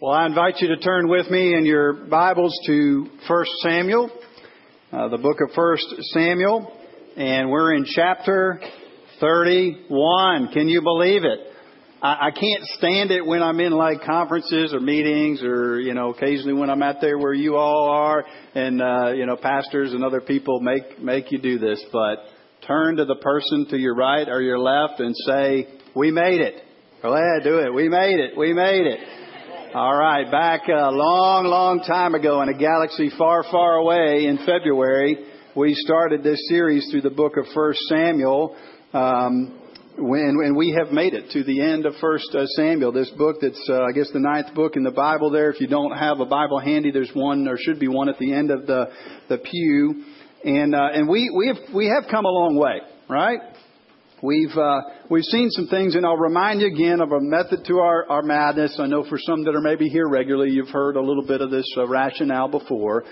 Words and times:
Well, 0.00 0.10
I 0.10 0.26
invite 0.26 0.56
you 0.58 0.66
to 0.68 0.76
turn 0.78 1.08
with 1.08 1.30
me 1.30 1.54
in 1.54 1.64
your 1.64 1.92
Bibles 1.92 2.52
to 2.66 3.06
1 3.28 3.44
Samuel, 3.62 4.10
uh, 4.92 5.06
the 5.06 5.18
book 5.18 5.36
of 5.40 5.56
1 5.56 5.76
Samuel, 6.12 6.76
and 7.16 7.48
we're 7.48 7.74
in 7.74 7.84
chapter 7.86 8.60
31. 9.20 10.48
Can 10.48 10.68
you 10.68 10.82
believe 10.82 11.22
it? 11.22 11.38
I, 12.02 12.26
I 12.26 12.30
can't 12.32 12.64
stand 12.76 13.12
it 13.12 13.24
when 13.24 13.40
I'm 13.40 13.60
in 13.60 13.70
like 13.70 14.02
conferences 14.02 14.74
or 14.74 14.80
meetings 14.80 15.44
or, 15.44 15.78
you 15.78 15.94
know, 15.94 16.10
occasionally 16.10 16.54
when 16.54 16.70
I'm 16.70 16.82
out 16.82 16.96
there 17.00 17.16
where 17.16 17.32
you 17.32 17.54
all 17.54 17.88
are 17.88 18.24
and, 18.56 18.82
uh, 18.82 19.12
you 19.12 19.26
know, 19.26 19.36
pastors 19.36 19.92
and 19.92 20.02
other 20.02 20.20
people 20.20 20.58
make, 20.58 21.00
make 21.00 21.30
you 21.30 21.38
do 21.38 21.60
this, 21.60 21.80
but 21.92 22.16
turn 22.66 22.96
to 22.96 23.04
the 23.04 23.16
person 23.16 23.66
to 23.70 23.78
your 23.78 23.94
right 23.94 24.28
or 24.28 24.42
your 24.42 24.58
left 24.58 24.98
and 24.98 25.14
say, 25.24 25.68
we 25.94 26.10
made 26.10 26.40
it. 26.40 26.64
Go 27.00 27.12
ahead, 27.12 27.44
do 27.44 27.60
it. 27.60 27.72
We 27.72 27.88
made 27.88 28.18
it. 28.18 28.36
We 28.36 28.52
made 28.52 28.86
it. 28.86 29.23
All 29.74 29.96
right, 29.96 30.30
back 30.30 30.68
a 30.68 30.92
long, 30.92 31.46
long 31.46 31.80
time 31.80 32.14
ago 32.14 32.42
in 32.42 32.48
a 32.48 32.56
galaxy 32.56 33.10
far, 33.18 33.42
far 33.50 33.74
away 33.74 34.26
in 34.26 34.38
February, 34.46 35.18
we 35.56 35.74
started 35.74 36.22
this 36.22 36.38
series 36.48 36.86
through 36.92 37.00
the 37.00 37.10
book 37.10 37.36
of 37.36 37.44
First 37.52 37.80
Samuel. 37.88 38.54
Um, 38.92 39.58
when, 39.98 40.38
and 40.44 40.56
we 40.56 40.78
have 40.78 40.92
made 40.92 41.12
it 41.12 41.32
to 41.32 41.42
the 41.42 41.60
end 41.60 41.86
of 41.86 41.94
First 42.00 42.32
uh, 42.36 42.46
Samuel, 42.54 42.92
this 42.92 43.10
book 43.18 43.38
that's, 43.40 43.68
uh, 43.68 43.82
I 43.82 43.90
guess, 43.90 44.08
the 44.12 44.20
ninth 44.20 44.54
book 44.54 44.76
in 44.76 44.84
the 44.84 44.92
Bible. 44.92 45.32
There, 45.32 45.50
if 45.50 45.60
you 45.60 45.66
don't 45.66 45.98
have 45.98 46.20
a 46.20 46.26
Bible 46.26 46.60
handy, 46.60 46.92
there's 46.92 47.10
one, 47.12 47.48
or 47.48 47.56
should 47.58 47.80
be 47.80 47.88
one 47.88 48.08
at 48.08 48.18
the 48.20 48.32
end 48.32 48.52
of 48.52 48.68
the 48.68 48.92
the 49.28 49.38
pew. 49.38 50.04
And 50.44 50.72
uh, 50.72 50.88
and 50.92 51.08
we 51.08 51.32
we 51.36 51.48
have 51.48 51.74
we 51.74 51.86
have 51.86 52.08
come 52.08 52.24
a 52.24 52.30
long 52.30 52.56
way, 52.56 52.78
right? 53.08 53.40
We've, 54.24 54.56
uh, 54.56 54.80
we've 55.10 55.24
seen 55.24 55.50
some 55.50 55.66
things, 55.66 55.96
and 55.96 56.06
I'll 56.06 56.16
remind 56.16 56.62
you 56.62 56.68
again 56.68 57.02
of 57.02 57.12
a 57.12 57.20
method 57.20 57.66
to 57.66 57.80
our, 57.80 58.08
our 58.08 58.22
madness. 58.22 58.78
I 58.80 58.86
know 58.86 59.04
for 59.06 59.18
some 59.20 59.44
that 59.44 59.54
are 59.54 59.60
maybe 59.60 59.90
here 59.90 60.08
regularly, 60.08 60.50
you've 60.50 60.70
heard 60.70 60.96
a 60.96 61.00
little 61.02 61.26
bit 61.26 61.42
of 61.42 61.50
this 61.50 61.66
uh, 61.76 61.86
rationale 61.86 62.48
before. 62.48 63.04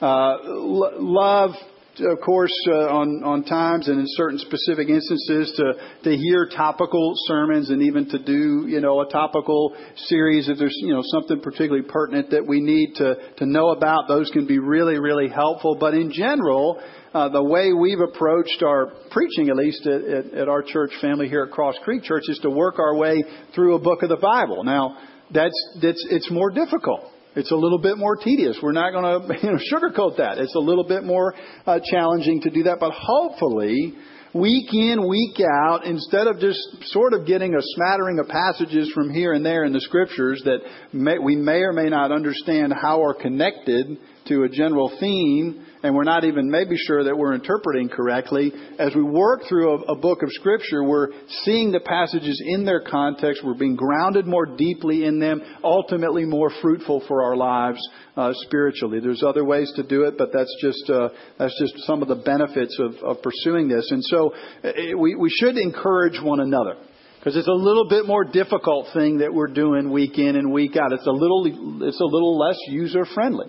Uh, 0.00 0.36
l- 0.44 0.92
love, 0.94 1.50
of 1.98 2.20
course, 2.24 2.54
uh, 2.68 2.88
on, 2.88 3.22
on 3.24 3.44
times 3.44 3.88
and 3.88 3.98
in 3.98 4.06
certain 4.08 4.38
specific 4.38 4.88
instances 4.88 5.52
to, 5.56 5.72
to 6.04 6.16
hear 6.16 6.48
topical 6.54 7.12
sermons 7.26 7.70
and 7.70 7.82
even 7.82 8.08
to 8.08 8.18
do, 8.18 8.66
you 8.68 8.80
know, 8.80 9.00
a 9.00 9.08
topical 9.08 9.74
series 9.96 10.48
if 10.48 10.58
there's, 10.58 10.76
you 10.78 10.94
know, 10.94 11.02
something 11.04 11.40
particularly 11.40 11.86
pertinent 11.86 12.30
that 12.30 12.46
we 12.46 12.60
need 12.60 12.94
to, 12.96 13.16
to 13.38 13.46
know 13.46 13.70
about. 13.70 14.08
Those 14.08 14.30
can 14.30 14.46
be 14.46 14.58
really, 14.58 14.98
really 14.98 15.28
helpful. 15.28 15.76
But 15.78 15.94
in 15.94 16.12
general, 16.12 16.80
uh, 17.12 17.28
the 17.28 17.42
way 17.42 17.72
we've 17.72 18.00
approached 18.00 18.62
our 18.64 18.92
preaching, 19.10 19.50
at 19.50 19.56
least 19.56 19.86
at, 19.86 20.02
at, 20.02 20.34
at 20.34 20.48
our 20.48 20.62
church 20.62 20.92
family 21.00 21.28
here 21.28 21.44
at 21.44 21.50
Cross 21.50 21.74
Creek 21.84 22.04
Church, 22.04 22.24
is 22.28 22.38
to 22.42 22.50
work 22.50 22.78
our 22.78 22.96
way 22.96 23.24
through 23.54 23.74
a 23.74 23.80
book 23.80 24.02
of 24.02 24.08
the 24.08 24.16
Bible. 24.16 24.64
Now, 24.64 24.96
that's, 25.32 25.78
that's 25.82 26.06
it's 26.10 26.30
more 26.30 26.50
difficult. 26.50 27.04
It's 27.40 27.50
a 27.50 27.56
little 27.56 27.78
bit 27.78 27.96
more 27.96 28.16
tedious. 28.16 28.58
We're 28.62 28.72
not 28.72 28.92
going 28.92 29.28
to 29.28 29.46
you 29.46 29.52
know, 29.52 29.58
sugarcoat 29.72 30.18
that. 30.18 30.36
It's 30.36 30.54
a 30.54 30.60
little 30.60 30.84
bit 30.84 31.04
more 31.04 31.34
uh, 31.66 31.80
challenging 31.90 32.42
to 32.42 32.50
do 32.50 32.64
that, 32.64 32.76
but 32.78 32.92
hopefully, 32.92 33.94
week 34.34 34.68
in, 34.74 35.08
week 35.08 35.40
out, 35.40 35.86
instead 35.86 36.26
of 36.26 36.38
just 36.38 36.60
sort 36.88 37.14
of 37.14 37.26
getting 37.26 37.54
a 37.54 37.62
smattering 37.62 38.18
of 38.18 38.28
passages 38.28 38.92
from 38.94 39.08
here 39.08 39.32
and 39.32 39.44
there 39.44 39.64
in 39.64 39.72
the 39.72 39.80
scriptures 39.80 40.42
that 40.44 40.58
may, 40.92 41.18
we 41.18 41.34
may 41.34 41.60
or 41.60 41.72
may 41.72 41.88
not 41.88 42.12
understand 42.12 42.74
how 42.78 43.02
are 43.02 43.14
connected 43.14 43.96
to 44.26 44.42
a 44.42 44.48
general 44.50 44.94
theme, 45.00 45.64
and 45.82 45.94
we're 45.94 46.04
not 46.04 46.24
even 46.24 46.50
maybe 46.50 46.76
sure 46.76 47.04
that 47.04 47.16
we're 47.16 47.34
interpreting 47.34 47.88
correctly. 47.88 48.52
As 48.78 48.94
we 48.94 49.02
work 49.02 49.42
through 49.48 49.70
a, 49.70 49.92
a, 49.92 49.96
book 49.96 50.22
of 50.22 50.28
Scripture, 50.32 50.84
we're 50.84 51.08
seeing 51.44 51.72
the 51.72 51.80
passages 51.80 52.42
in 52.44 52.64
their 52.64 52.80
context. 52.80 53.42
We're 53.44 53.54
being 53.54 53.76
grounded 53.76 54.26
more 54.26 54.46
deeply 54.46 55.04
in 55.04 55.18
them, 55.18 55.42
ultimately 55.64 56.24
more 56.24 56.50
fruitful 56.60 57.04
for 57.08 57.22
our 57.22 57.36
lives 57.36 57.80
uh, 58.16 58.32
spiritually. 58.42 59.00
There's 59.00 59.22
other 59.22 59.44
ways 59.44 59.72
to 59.76 59.82
do 59.82 60.04
it, 60.04 60.14
but 60.18 60.30
that's 60.32 60.54
just 60.60 60.90
uh, 60.90 61.08
that's 61.38 61.58
just 61.58 61.86
some 61.86 62.02
of 62.02 62.08
the 62.08 62.16
benefits 62.16 62.78
of, 62.78 62.94
of 63.02 63.22
pursuing 63.22 63.68
this. 63.68 63.90
And 63.90 64.04
so 64.04 64.34
uh, 64.64 64.72
we, 64.98 65.14
we 65.14 65.30
should 65.30 65.56
encourage 65.56 66.20
one 66.22 66.40
another 66.40 66.76
because 67.18 67.36
it's 67.36 67.48
a 67.48 67.52
little 67.52 67.88
bit 67.88 68.06
more 68.06 68.24
difficult 68.24 68.88
thing 68.94 69.18
that 69.18 69.32
we're 69.32 69.52
doing 69.52 69.90
week 69.90 70.18
in 70.18 70.36
and 70.36 70.52
week 70.52 70.76
out. 70.76 70.92
It's 70.92 71.06
a 71.06 71.10
little 71.10 71.46
it's 71.82 72.00
a 72.00 72.04
little 72.04 72.38
less 72.38 72.58
user 72.68 73.06
friendly 73.14 73.46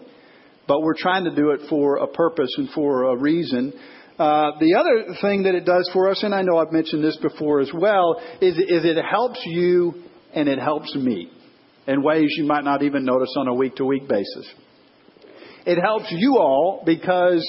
but 0.71 0.83
we're 0.83 0.95
trying 0.97 1.25
to 1.25 1.35
do 1.35 1.49
it 1.49 1.59
for 1.69 1.97
a 1.97 2.07
purpose 2.07 2.49
and 2.55 2.69
for 2.69 3.11
a 3.11 3.17
reason. 3.17 3.73
Uh, 4.17 4.51
the 4.61 4.75
other 4.79 5.17
thing 5.21 5.43
that 5.43 5.53
it 5.53 5.65
does 5.65 5.89
for 5.91 6.09
us, 6.09 6.23
and 6.23 6.33
I 6.33 6.43
know 6.43 6.59
I've 6.59 6.71
mentioned 6.71 7.03
this 7.03 7.17
before 7.17 7.59
as 7.59 7.69
well, 7.73 8.21
is, 8.39 8.57
is 8.57 8.85
it 8.85 8.95
helps 9.03 9.41
you 9.45 9.95
and 10.33 10.47
it 10.47 10.59
helps 10.59 10.95
me 10.95 11.29
in 11.87 12.01
ways 12.01 12.29
you 12.37 12.45
might 12.45 12.63
not 12.63 12.83
even 12.83 13.03
notice 13.03 13.35
on 13.37 13.49
a 13.49 13.53
week 13.53 13.75
to 13.75 13.85
week 13.85 14.07
basis. 14.07 14.49
It 15.65 15.77
helps 15.77 16.05
you 16.09 16.37
all 16.37 16.83
because 16.85 17.43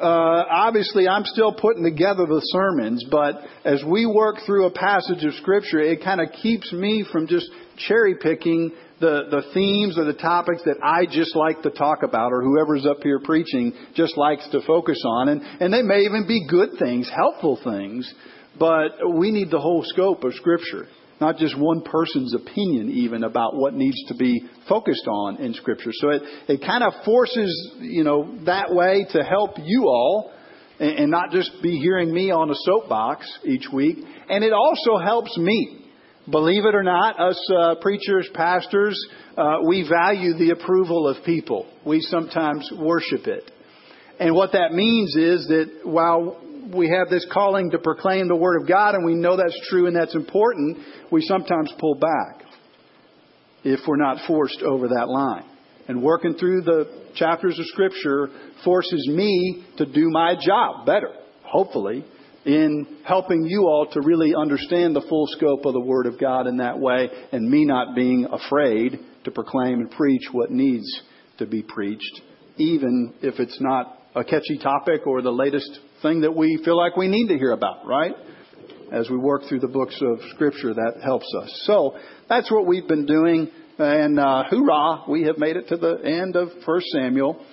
uh, 0.00 0.06
obviously 0.06 1.06
I'm 1.06 1.26
still 1.26 1.52
putting 1.52 1.84
together 1.84 2.24
the 2.24 2.40
sermons, 2.40 3.04
but 3.10 3.34
as 3.66 3.84
we 3.86 4.06
work 4.06 4.36
through 4.46 4.64
a 4.64 4.70
passage 4.70 5.22
of 5.24 5.34
Scripture, 5.34 5.80
it 5.80 6.02
kind 6.02 6.22
of 6.22 6.28
keeps 6.42 6.72
me 6.72 7.04
from 7.12 7.26
just 7.26 7.50
cherry 7.86 8.14
picking 8.18 8.72
the, 9.02 9.24
the 9.30 9.42
themes 9.52 9.98
or 9.98 10.04
the 10.04 10.14
topics 10.14 10.62
that 10.64 10.76
I 10.80 11.06
just 11.06 11.34
like 11.34 11.60
to 11.62 11.70
talk 11.70 12.04
about 12.04 12.30
or 12.30 12.40
whoever's 12.40 12.86
up 12.86 13.02
here 13.02 13.18
preaching 13.18 13.74
just 13.96 14.16
likes 14.16 14.48
to 14.52 14.60
focus 14.64 15.02
on. 15.04 15.28
And, 15.28 15.42
and 15.42 15.74
they 15.74 15.82
may 15.82 16.02
even 16.02 16.24
be 16.28 16.46
good 16.48 16.78
things, 16.78 17.10
helpful 17.14 17.58
things, 17.64 18.10
but 18.58 18.92
we 19.16 19.32
need 19.32 19.50
the 19.50 19.58
whole 19.58 19.82
scope 19.84 20.22
of 20.22 20.34
Scripture. 20.34 20.86
Not 21.20 21.36
just 21.36 21.58
one 21.58 21.82
person's 21.82 22.32
opinion, 22.32 22.90
even 22.90 23.24
about 23.24 23.56
what 23.56 23.74
needs 23.74 24.00
to 24.06 24.14
be 24.14 24.40
focused 24.68 25.06
on 25.08 25.38
in 25.38 25.52
Scripture. 25.54 25.90
So 25.92 26.10
it, 26.10 26.22
it 26.48 26.60
kind 26.64 26.84
of 26.84 26.92
forces, 27.04 27.76
you 27.80 28.04
know, 28.04 28.38
that 28.44 28.72
way 28.72 29.04
to 29.10 29.24
help 29.24 29.56
you 29.58 29.82
all 29.86 30.32
and, 30.78 30.90
and 30.90 31.10
not 31.10 31.32
just 31.32 31.50
be 31.60 31.76
hearing 31.78 32.14
me 32.14 32.30
on 32.30 32.50
a 32.50 32.54
soapbox 32.54 33.26
each 33.44 33.66
week. 33.72 33.98
And 34.28 34.44
it 34.44 34.52
also 34.52 34.96
helps 35.02 35.36
me 35.36 35.81
Believe 36.30 36.64
it 36.64 36.74
or 36.74 36.84
not, 36.84 37.18
us 37.18 37.50
uh, 37.50 37.74
preachers, 37.80 38.28
pastors, 38.32 38.96
uh, 39.36 39.56
we 39.66 39.88
value 39.88 40.34
the 40.34 40.50
approval 40.50 41.08
of 41.08 41.24
people. 41.24 41.66
We 41.84 42.00
sometimes 42.00 42.70
worship 42.78 43.26
it. 43.26 43.50
And 44.20 44.34
what 44.34 44.52
that 44.52 44.72
means 44.72 45.16
is 45.16 45.48
that 45.48 45.80
while 45.82 46.40
we 46.72 46.88
have 46.90 47.08
this 47.10 47.26
calling 47.32 47.72
to 47.72 47.78
proclaim 47.78 48.28
the 48.28 48.36
Word 48.36 48.62
of 48.62 48.68
God, 48.68 48.94
and 48.94 49.04
we 49.04 49.14
know 49.14 49.36
that's 49.36 49.68
true 49.68 49.88
and 49.88 49.96
that's 49.96 50.14
important, 50.14 50.78
we 51.10 51.22
sometimes 51.22 51.72
pull 51.80 51.96
back 51.96 52.44
if 53.64 53.80
we're 53.86 53.96
not 53.96 54.18
forced 54.26 54.62
over 54.62 54.88
that 54.88 55.08
line. 55.08 55.44
And 55.88 56.02
working 56.04 56.34
through 56.34 56.62
the 56.62 57.02
chapters 57.16 57.58
of 57.58 57.66
Scripture 57.66 58.28
forces 58.64 59.08
me 59.08 59.64
to 59.78 59.86
do 59.86 60.08
my 60.10 60.36
job 60.40 60.86
better, 60.86 61.10
hopefully, 61.42 62.04
in 62.44 62.98
helping 63.04 63.44
you 63.44 63.66
all 63.66 63.86
to 63.92 64.00
really 64.00 64.34
understand 64.34 64.96
the 64.96 65.04
full 65.08 65.26
scope 65.28 65.64
of 65.64 65.72
the 65.72 65.80
Word 65.80 66.06
of 66.06 66.18
God 66.18 66.46
in 66.46 66.56
that 66.58 66.78
way, 66.78 67.08
and 67.30 67.48
me 67.48 67.64
not 67.64 67.94
being 67.94 68.26
afraid 68.30 68.98
to 69.24 69.30
proclaim 69.30 69.80
and 69.80 69.90
preach 69.90 70.22
what 70.32 70.50
needs 70.50 71.02
to 71.38 71.46
be 71.46 71.62
preached, 71.62 72.20
even 72.56 73.14
if 73.22 73.38
it's 73.38 73.60
not 73.60 73.98
a 74.14 74.24
catchy 74.24 74.58
topic 74.62 75.06
or 75.06 75.22
the 75.22 75.30
latest 75.30 75.80
thing 76.02 76.20
that 76.22 76.34
we 76.34 76.60
feel 76.64 76.76
like 76.76 76.96
we 76.96 77.08
need 77.08 77.28
to 77.28 77.38
hear 77.38 77.52
about, 77.52 77.86
right? 77.86 78.14
As 78.92 79.08
we 79.08 79.16
work 79.16 79.42
through 79.48 79.60
the 79.60 79.68
books 79.68 79.98
of 80.02 80.18
Scripture, 80.34 80.74
that 80.74 81.00
helps 81.02 81.26
us. 81.40 81.62
So 81.64 81.96
that's 82.28 82.50
what 82.50 82.66
we've 82.66 82.86
been 82.86 83.06
doing, 83.06 83.50
and 83.78 84.18
uh, 84.18 84.44
hoorah, 84.50 85.04
we 85.08 85.22
have 85.22 85.38
made 85.38 85.56
it 85.56 85.68
to 85.68 85.76
the 85.76 85.98
end 86.04 86.36
of 86.36 86.48
1 86.64 86.80
Samuel. 86.92 87.44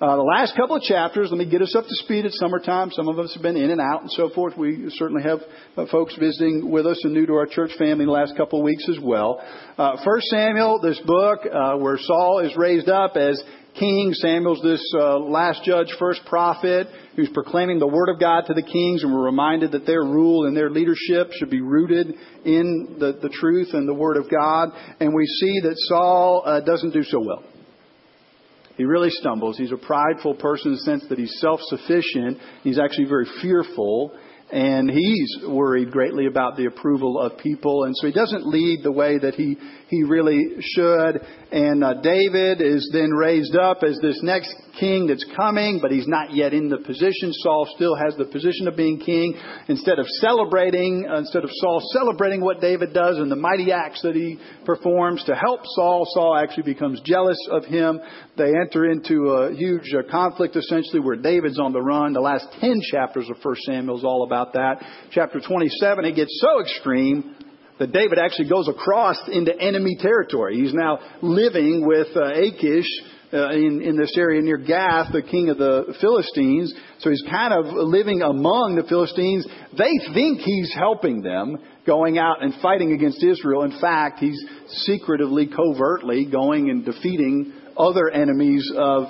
Uh, 0.00 0.16
the 0.16 0.22
last 0.22 0.56
couple 0.56 0.74
of 0.74 0.82
chapters, 0.82 1.28
let 1.30 1.38
me 1.38 1.48
get 1.48 1.62
us 1.62 1.76
up 1.76 1.84
to 1.84 1.94
speed. 2.02 2.24
It's 2.24 2.36
summertime. 2.40 2.90
Some 2.90 3.06
of 3.06 3.20
us 3.20 3.32
have 3.34 3.44
been 3.44 3.56
in 3.56 3.70
and 3.70 3.80
out 3.80 4.02
and 4.02 4.10
so 4.10 4.28
forth. 4.28 4.58
We 4.58 4.90
certainly 4.96 5.22
have 5.22 5.38
uh, 5.76 5.86
folks 5.88 6.16
visiting 6.18 6.68
with 6.68 6.84
us 6.84 6.98
and 7.04 7.14
new 7.14 7.26
to 7.26 7.34
our 7.34 7.46
church 7.46 7.70
family 7.78 8.04
the 8.04 8.10
last 8.10 8.36
couple 8.36 8.58
of 8.58 8.64
weeks 8.64 8.88
as 8.88 8.98
well. 9.00 9.40
Uh, 9.78 9.96
First 10.04 10.26
Samuel, 10.26 10.80
this 10.82 10.98
book 11.06 11.42
uh, 11.46 11.76
where 11.76 11.96
Saul 11.96 12.40
is 12.40 12.56
raised 12.56 12.88
up 12.88 13.16
as 13.16 13.40
king. 13.78 14.12
Samuel's 14.14 14.60
this 14.64 14.82
uh, 14.98 15.16
last 15.16 15.62
judge, 15.62 15.94
first 15.96 16.22
prophet, 16.26 16.88
who's 17.14 17.30
proclaiming 17.32 17.78
the 17.78 17.86
word 17.86 18.08
of 18.08 18.18
God 18.18 18.46
to 18.48 18.54
the 18.54 18.62
kings, 18.62 19.04
and 19.04 19.14
we're 19.14 19.26
reminded 19.26 19.70
that 19.72 19.86
their 19.86 20.02
rule 20.02 20.48
and 20.48 20.56
their 20.56 20.70
leadership 20.70 21.30
should 21.38 21.50
be 21.50 21.60
rooted 21.60 22.08
in 22.44 22.96
the, 22.98 23.16
the 23.22 23.28
truth 23.28 23.68
and 23.72 23.88
the 23.88 23.94
word 23.94 24.16
of 24.16 24.28
God. 24.28 24.70
And 24.98 25.14
we 25.14 25.24
see 25.24 25.60
that 25.62 25.76
Saul 25.88 26.42
uh, 26.44 26.60
doesn't 26.62 26.92
do 26.92 27.04
so 27.04 27.20
well. 27.20 27.44
He 28.76 28.84
really 28.84 29.10
stumbles. 29.10 29.56
He's 29.56 29.72
a 29.72 29.76
prideful 29.76 30.34
person 30.34 30.72
in 30.72 30.74
the 30.74 30.80
sense 30.80 31.04
that 31.08 31.18
he's 31.18 31.38
self 31.40 31.60
sufficient. 31.62 32.38
He's 32.62 32.78
actually 32.78 33.06
very 33.06 33.26
fearful. 33.40 34.12
And 34.52 34.90
he's 34.90 35.38
worried 35.48 35.90
greatly 35.90 36.26
about 36.26 36.56
the 36.56 36.66
approval 36.66 37.18
of 37.18 37.38
people. 37.38 37.84
And 37.84 37.96
so 37.96 38.06
he 38.06 38.12
doesn't 38.12 38.46
lead 38.46 38.80
the 38.82 38.92
way 38.92 39.18
that 39.18 39.34
he, 39.34 39.56
he 39.88 40.02
really 40.02 40.56
should. 40.60 41.20
And 41.52 41.84
uh, 41.84 41.94
David 42.02 42.60
is 42.60 42.90
then 42.92 43.10
raised 43.10 43.54
up 43.56 43.82
as 43.82 43.98
this 44.02 44.20
next 44.22 44.54
king 44.80 45.06
that's 45.06 45.24
coming, 45.36 45.78
but 45.80 45.90
he's 45.90 46.08
not 46.08 46.34
yet 46.34 46.52
in 46.52 46.68
the 46.68 46.78
position. 46.78 47.32
Saul 47.32 47.68
still 47.76 47.94
has 47.94 48.16
the 48.16 48.24
position 48.24 48.66
of 48.66 48.76
being 48.76 48.98
king. 48.98 49.34
Instead 49.68 49.98
of 49.98 50.06
celebrating, 50.20 51.06
uh, 51.08 51.18
instead 51.18 51.44
of 51.44 51.50
Saul 51.52 51.80
celebrating 51.92 52.40
what 52.40 52.60
David 52.60 52.92
does 52.92 53.18
and 53.18 53.30
the 53.30 53.36
mighty 53.36 53.72
acts 53.72 54.02
that 54.02 54.14
he 54.14 54.38
performs 54.64 55.22
to 55.24 55.34
help 55.34 55.60
Saul, 55.76 56.06
Saul 56.14 56.36
actually 56.36 56.64
becomes 56.64 57.00
jealous 57.04 57.38
of 57.50 57.64
him. 57.64 58.00
They 58.36 58.52
enter 58.60 58.90
into 58.90 59.28
a 59.30 59.54
huge 59.54 59.92
uh, 59.94 60.10
conflict 60.10 60.56
essentially 60.56 61.00
where 61.00 61.16
David's 61.16 61.60
on 61.60 61.72
the 61.72 61.82
run. 61.82 62.12
The 62.12 62.20
last 62.20 62.46
10 62.60 62.80
chapters 62.90 63.28
of 63.30 63.36
1 63.42 63.56
Samuel 63.66 63.98
is 63.98 64.04
all 64.04 64.24
about 64.24 64.54
that. 64.54 64.82
Chapter 65.10 65.40
27, 65.40 66.04
it 66.04 66.16
gets 66.16 66.40
so 66.40 66.60
extreme 66.60 67.33
that 67.78 67.92
David 67.92 68.18
actually 68.18 68.48
goes 68.48 68.68
across 68.68 69.16
into 69.30 69.58
enemy 69.58 69.96
territory. 69.98 70.60
He's 70.60 70.74
now 70.74 70.98
living 71.22 71.86
with 71.86 72.08
uh, 72.16 72.32
Achish 72.32 72.86
uh, 73.32 73.50
in, 73.50 73.82
in 73.82 73.96
this 73.96 74.14
area 74.16 74.40
near 74.40 74.58
Gath, 74.58 75.12
the 75.12 75.22
king 75.22 75.48
of 75.48 75.58
the 75.58 75.94
Philistines. 76.00 76.72
So 77.00 77.10
he's 77.10 77.24
kind 77.28 77.52
of 77.52 77.74
living 77.74 78.22
among 78.22 78.76
the 78.76 78.88
Philistines. 78.88 79.46
They 79.76 79.90
think 80.14 80.38
he's 80.38 80.72
helping 80.72 81.22
them, 81.22 81.56
going 81.84 82.16
out 82.16 82.42
and 82.42 82.54
fighting 82.62 82.92
against 82.92 83.24
Israel. 83.24 83.64
In 83.64 83.80
fact, 83.80 84.20
he's 84.20 84.40
secretively, 84.68 85.48
covertly 85.48 86.26
going 86.26 86.70
and 86.70 86.84
defeating 86.84 87.52
other 87.76 88.08
enemies 88.08 88.70
of 88.76 89.08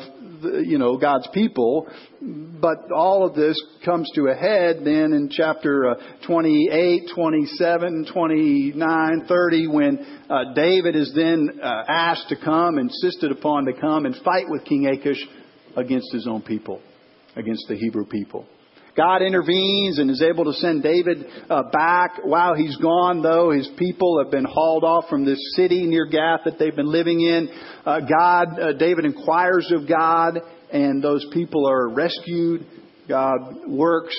you 0.64 0.78
know, 0.78 0.96
God's 0.96 1.28
people. 1.32 1.88
But 2.20 2.92
all 2.94 3.26
of 3.26 3.34
this 3.34 3.60
comes 3.84 4.10
to 4.14 4.28
a 4.28 4.34
head 4.34 4.78
then 4.84 5.12
in 5.12 5.28
chapter 5.30 5.90
uh, 5.90 5.94
28, 6.26 7.10
27, 7.14 8.06
29, 8.12 9.24
30, 9.26 9.66
when 9.68 10.24
uh, 10.30 10.54
David 10.54 10.96
is 10.96 11.12
then 11.14 11.60
uh, 11.62 11.84
asked 11.88 12.28
to 12.28 12.36
come, 12.36 12.78
insisted 12.78 13.32
upon 13.32 13.66
to 13.66 13.72
come 13.72 14.06
and 14.06 14.16
fight 14.24 14.46
with 14.48 14.64
King 14.64 14.86
Achish 14.86 15.24
against 15.76 16.12
his 16.12 16.26
own 16.26 16.42
people, 16.42 16.80
against 17.36 17.64
the 17.68 17.76
Hebrew 17.76 18.06
people. 18.06 18.46
God 18.96 19.22
intervenes 19.22 19.98
and 19.98 20.08
is 20.08 20.22
able 20.22 20.44
to 20.44 20.52
send 20.52 20.82
David 20.82 21.26
uh, 21.50 21.64
back. 21.72 22.20
While 22.22 22.54
he's 22.54 22.76
gone, 22.76 23.22
though, 23.22 23.50
his 23.50 23.68
people 23.76 24.22
have 24.22 24.30
been 24.30 24.44
hauled 24.44 24.84
off 24.84 25.08
from 25.08 25.24
this 25.24 25.40
city 25.56 25.86
near 25.86 26.06
Gath 26.06 26.40
that 26.44 26.58
they've 26.58 26.74
been 26.74 26.92
living 26.92 27.20
in. 27.20 27.48
Uh, 27.84 28.00
God, 28.00 28.60
uh, 28.60 28.72
David 28.74 29.04
inquires 29.04 29.72
of 29.74 29.88
God, 29.88 30.40
and 30.72 31.02
those 31.02 31.26
people 31.32 31.68
are 31.68 31.88
rescued. 31.88 32.66
God 33.08 33.66
works, 33.66 34.14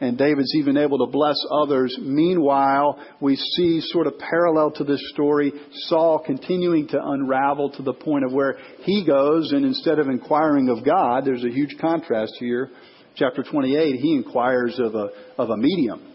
and 0.00 0.16
David's 0.16 0.54
even 0.54 0.76
able 0.76 1.04
to 1.04 1.10
bless 1.10 1.36
others. 1.50 1.98
Meanwhile, 2.00 3.04
we 3.20 3.34
see 3.34 3.80
sort 3.80 4.06
of 4.06 4.14
parallel 4.18 4.70
to 4.72 4.84
this 4.84 5.02
story, 5.12 5.52
Saul 5.88 6.22
continuing 6.24 6.86
to 6.88 6.98
unravel 7.02 7.70
to 7.70 7.82
the 7.82 7.94
point 7.94 8.24
of 8.24 8.32
where 8.32 8.58
he 8.82 9.04
goes, 9.04 9.50
and 9.50 9.64
instead 9.64 9.98
of 9.98 10.06
inquiring 10.06 10.68
of 10.68 10.84
God, 10.84 11.24
there's 11.24 11.44
a 11.44 11.50
huge 11.50 11.76
contrast 11.80 12.34
here 12.38 12.70
chapter 13.16 13.42
28, 13.42 13.96
he 13.96 14.14
inquires 14.14 14.78
of 14.78 14.94
a, 14.94 15.08
of 15.38 15.50
a 15.50 15.56
medium. 15.56 16.10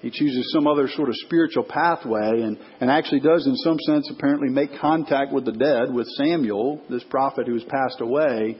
He 0.00 0.10
chooses 0.10 0.50
some 0.52 0.66
other 0.66 0.88
sort 0.88 1.10
of 1.10 1.14
spiritual 1.16 1.64
pathway 1.64 2.40
and, 2.40 2.56
and 2.80 2.90
actually 2.90 3.20
does, 3.20 3.46
in 3.46 3.54
some 3.56 3.78
sense, 3.80 4.10
apparently 4.10 4.48
make 4.48 4.78
contact 4.80 5.32
with 5.32 5.44
the 5.44 5.52
dead, 5.52 5.92
with 5.92 6.06
Samuel, 6.16 6.80
this 6.88 7.04
prophet 7.04 7.46
who 7.46 7.54
has 7.54 7.64
passed 7.64 8.00
away. 8.00 8.56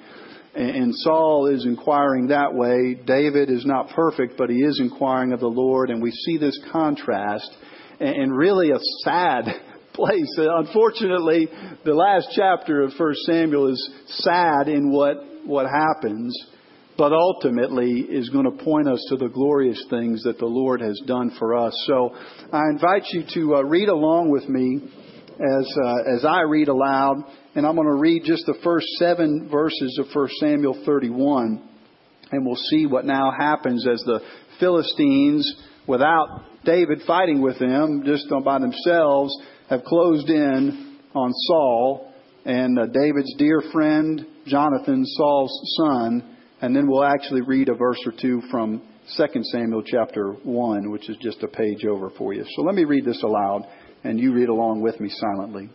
And, 0.55 0.71
and 0.71 0.95
Saul 0.97 1.47
is 1.47 1.65
inquiring 1.65 2.27
that 2.29 2.53
way. 2.53 2.95
David 3.07 3.49
is 3.49 3.65
not 3.65 3.89
perfect, 3.91 4.37
but 4.37 4.51
he 4.51 4.59
is 4.59 4.81
inquiring 4.81 5.33
of 5.33 5.41
the 5.41 5.47
Lord. 5.47 5.89
And 5.89 6.03
we 6.03 6.11
see 6.11 6.37
this 6.37 6.59
contrast 6.71 7.51
and, 7.99 8.15
and 8.15 8.37
really 8.37 8.71
a 8.73 8.79
sad 9.05 9.45
place. 9.95 10.37
Unfortunately, 10.37 11.49
the 11.87 11.95
last 11.95 12.29
chapter 12.37 12.83
of 12.83 12.93
1 12.99 13.15
Samuel 13.25 13.73
is 13.73 13.91
sad 14.09 14.69
in 14.69 14.93
what, 14.93 15.17
what 15.47 15.67
happens 15.67 16.37
but 17.01 17.15
ultimately 17.15 18.01
is 18.01 18.29
going 18.29 18.45
to 18.45 18.63
point 18.63 18.87
us 18.87 19.03
to 19.09 19.17
the 19.17 19.29
glorious 19.29 19.83
things 19.89 20.23
that 20.25 20.39
the 20.39 20.45
Lord 20.45 20.83
has 20.83 21.01
done 21.07 21.35
for 21.39 21.57
us. 21.57 21.73
So 21.87 22.15
I 22.53 22.61
invite 22.71 23.05
you 23.13 23.25
to 23.37 23.57
uh, 23.57 23.63
read 23.63 23.89
along 23.89 24.29
with 24.29 24.47
me 24.47 24.83
as, 24.83 25.77
uh, 25.83 26.15
as 26.15 26.27
I 26.27 26.43
read 26.43 26.69
aloud, 26.69 27.25
and 27.55 27.67
I'm 27.67 27.75
going 27.75 27.87
to 27.87 27.95
read 27.95 28.25
just 28.27 28.45
the 28.45 28.59
first 28.63 28.87
seven 28.99 29.49
verses 29.51 29.99
of 29.99 30.15
1 30.15 30.29
Samuel 30.41 30.83
31, 30.85 31.67
and 32.33 32.45
we'll 32.45 32.57
see 32.57 32.85
what 32.85 33.07
now 33.07 33.33
happens 33.33 33.89
as 33.89 34.03
the 34.03 34.21
Philistines, 34.59 35.51
without 35.87 36.45
David 36.67 37.01
fighting 37.07 37.41
with 37.41 37.59
them, 37.59 38.03
just 38.05 38.27
by 38.45 38.59
themselves, 38.59 39.35
have 39.71 39.85
closed 39.85 40.29
in 40.29 40.99
on 41.15 41.33
Saul 41.33 42.13
and 42.45 42.79
uh, 42.79 42.85
David's 42.93 43.35
dear 43.39 43.63
friend 43.73 44.27
Jonathan, 44.47 45.07
Saul's 45.07 45.77
son, 45.79 46.37
and 46.63 46.77
then 46.77 46.87
we'll 46.87 47.05
actually 47.05 47.41
read 47.41 47.69
a 47.69 47.75
verse 47.75 47.99
or 48.05 48.13
two 48.13 48.43
from 48.51 48.83
2 49.17 49.27
Samuel 49.45 49.83
chapter 49.83 50.33
1, 50.33 50.91
which 50.91 51.09
is 51.09 51.17
just 51.23 51.43
a 51.43 51.49
page 51.49 51.85
over 51.85 52.11
for 52.11 52.35
you. 52.35 52.45
So 52.55 52.63
let 52.63 52.75
me 52.75 52.85
read 52.85 53.05
this 53.05 53.23
aloud, 53.23 53.63
and 54.05 54.21
you 54.21 54.33
read 54.35 54.49
along 54.49 54.83
with 54.83 55.01
me 55.01 55.09
silently. 55.09 55.71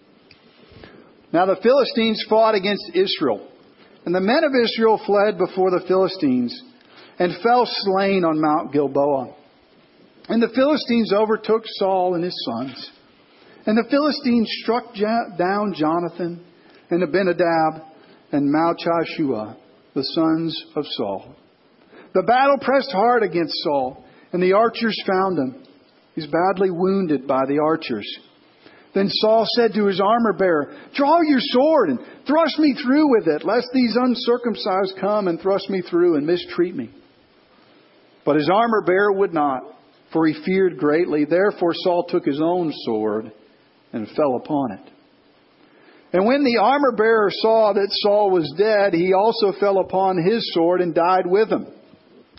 Now 1.34 1.46
the 1.46 1.58
Philistines 1.62 2.24
fought 2.30 2.56
against 2.56 2.92
Israel, 2.94 3.50
and 4.06 4.14
the 4.14 4.22
men 4.22 4.44
of 4.44 4.52
Israel 4.54 5.02
fled 5.06 5.38
before 5.38 5.72
the 5.72 5.84
Philistines 5.88 6.62
and 7.18 7.34
fell 7.42 7.66
slain 7.66 8.24
on 8.24 8.40
Mount 8.40 8.72
Gilboa. 8.72 9.36
And 10.30 10.42
the 10.42 10.54
Philistines 10.54 11.12
overtook 11.14 11.64
Saul 11.66 12.16
and 12.16 12.24
his 12.24 12.36
sons. 12.46 12.92
And 13.66 13.78
the 13.78 13.90
Philistines 13.90 14.50
struck 14.62 14.94
down 14.94 15.74
Jonathan 15.74 16.46
and 16.92 17.04
Abinadab 17.04 17.82
and 18.32 18.54
Malchishua 18.54 19.58
the 19.96 20.04
sons 20.04 20.66
of 20.76 20.86
Saul. 20.92 21.36
The 22.14 22.24
battle 22.24 22.58
pressed 22.62 22.92
hard 22.92 23.24
against 23.24 23.54
Saul, 23.64 24.06
and 24.32 24.44
the 24.44 24.54
archers 24.54 25.02
found 25.08 25.40
him. 25.40 25.64
He's 26.14 26.28
badly 26.28 26.70
wounded 26.70 27.26
by 27.26 27.46
the 27.48 27.60
archers. 27.60 28.08
Then 28.94 29.10
Saul 29.10 29.46
said 29.58 29.74
to 29.74 29.88
his 29.88 30.00
armor 30.00 30.34
bearer, 30.34 30.74
Draw 30.96 31.22
your 31.28 31.40
sword 31.42 31.90
and 31.90 32.00
thrust 32.26 32.58
me 32.60 32.76
through 32.82 33.12
with 33.12 33.28
it, 33.28 33.46
lest 33.46 33.68
these 33.74 33.98
uncircumcised 34.00 34.96
come 35.02 35.28
and 35.28 35.40
thrust 35.40 35.70
me 35.70 35.82
through 35.82 36.16
and 36.16 36.26
mistreat 36.26 36.76
me. 36.76 36.92
But 38.26 38.38
his 38.38 38.50
armor 38.50 38.84
bearer 38.86 39.12
would 39.12 39.34
not, 39.34 39.64
for 40.14 40.26
he 40.26 40.42
feared 40.46 40.78
greatly. 40.78 41.26
Therefore 41.26 41.74
Saul 41.74 42.06
took 42.08 42.26
his 42.26 42.40
own 42.42 42.72
sword 42.86 43.32
and 43.92 44.08
fell 44.16 44.38
upon 44.38 44.72
it. 44.72 44.92
And 46.16 46.26
when 46.26 46.46
the 46.46 46.62
armor 46.62 46.94
bearer 46.94 47.30
saw 47.30 47.74
that 47.74 47.90
Saul 47.92 48.32
was 48.32 48.50
dead, 48.58 48.94
he 48.94 49.12
also 49.12 49.52
fell 49.60 49.80
upon 49.80 50.16
his 50.24 50.50
sword 50.54 50.80
and 50.80 50.96
died 50.96 51.26
with 51.26 51.50
him. 51.50 51.68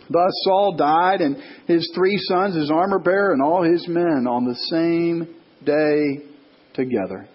Thus 0.08 0.32
Saul 0.44 0.76
died, 0.78 1.20
and 1.20 1.36
his 1.66 1.92
three 1.94 2.16
sons, 2.16 2.56
his 2.56 2.70
armor 2.70 2.98
bearer, 2.98 3.34
and 3.34 3.42
all 3.42 3.62
his 3.62 3.86
men 3.86 4.26
on 4.26 4.46
the 4.46 4.54
same 4.70 5.28
day 5.62 6.24
together. 6.72 7.28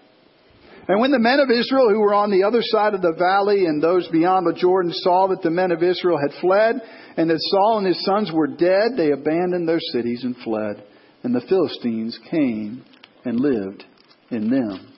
And 0.88 1.00
when 1.00 1.12
the 1.12 1.20
men 1.20 1.38
of 1.38 1.48
Israel 1.48 1.90
who 1.90 2.00
were 2.00 2.12
on 2.12 2.32
the 2.32 2.42
other 2.42 2.60
side 2.60 2.94
of 2.94 3.02
the 3.02 3.14
valley 3.16 3.66
and 3.66 3.80
those 3.80 4.08
beyond 4.08 4.44
the 4.44 4.58
Jordan 4.58 4.90
saw 4.92 5.28
that 5.28 5.42
the 5.42 5.50
men 5.50 5.70
of 5.70 5.84
Israel 5.84 6.18
had 6.18 6.40
fled, 6.40 6.82
and 7.16 7.30
that 7.30 7.38
Saul 7.38 7.78
and 7.78 7.86
his 7.86 8.04
sons 8.04 8.32
were 8.32 8.48
dead, 8.48 8.96
they 8.96 9.12
abandoned 9.12 9.68
their 9.68 9.78
cities 9.92 10.24
and 10.24 10.36
fled. 10.38 10.82
And 11.22 11.32
the 11.32 11.46
Philistines 11.48 12.18
came 12.32 12.84
and 13.24 13.38
lived 13.38 13.84
in 14.30 14.50
them. 14.50 14.91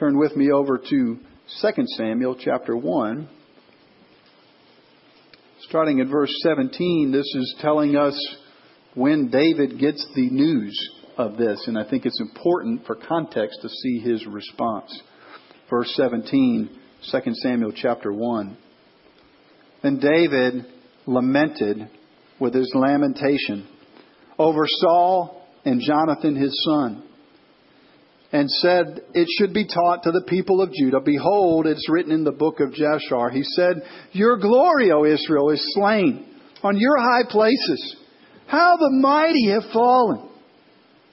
Turn 0.00 0.16
with 0.16 0.34
me 0.34 0.50
over 0.50 0.78
to 0.78 0.86
2 0.88 1.18
Samuel 1.98 2.34
chapter 2.34 2.74
1. 2.74 3.28
Starting 5.68 6.00
at 6.00 6.06
verse 6.06 6.34
17, 6.42 7.12
this 7.12 7.30
is 7.34 7.54
telling 7.60 7.96
us 7.96 8.18
when 8.94 9.28
David 9.28 9.78
gets 9.78 10.02
the 10.16 10.30
news 10.30 10.90
of 11.18 11.36
this, 11.36 11.62
and 11.66 11.78
I 11.78 11.86
think 11.86 12.06
it's 12.06 12.18
important 12.18 12.86
for 12.86 12.94
context 12.94 13.58
to 13.60 13.68
see 13.68 13.98
his 13.98 14.26
response. 14.26 15.02
Verse 15.68 15.92
17, 15.96 16.70
2 17.12 17.18
Samuel 17.34 17.72
chapter 17.76 18.10
1. 18.10 18.56
Then 19.82 19.98
David 19.98 20.64
lamented 21.04 21.90
with 22.40 22.54
his 22.54 22.72
lamentation 22.74 23.68
over 24.38 24.62
Saul 24.66 25.46
and 25.66 25.82
Jonathan 25.82 26.36
his 26.36 26.58
son 26.64 27.02
and 28.32 28.50
said, 28.50 29.02
It 29.12 29.28
should 29.38 29.52
be 29.52 29.66
taught 29.66 30.04
to 30.04 30.12
the 30.12 30.24
people 30.26 30.60
of 30.62 30.72
Judah. 30.72 31.00
Behold, 31.00 31.66
it's 31.66 31.88
written 31.88 32.12
in 32.12 32.24
the 32.24 32.32
book 32.32 32.60
of 32.60 32.70
Jashar. 32.70 33.32
He 33.32 33.42
said, 33.42 33.82
Your 34.12 34.38
glory, 34.38 34.92
O 34.92 35.04
Israel, 35.04 35.50
is 35.50 35.62
slain 35.74 36.26
on 36.62 36.78
your 36.78 36.98
high 36.98 37.28
places. 37.28 37.96
How 38.46 38.76
the 38.76 38.90
mighty 39.00 39.50
have 39.50 39.72
fallen. 39.72 40.28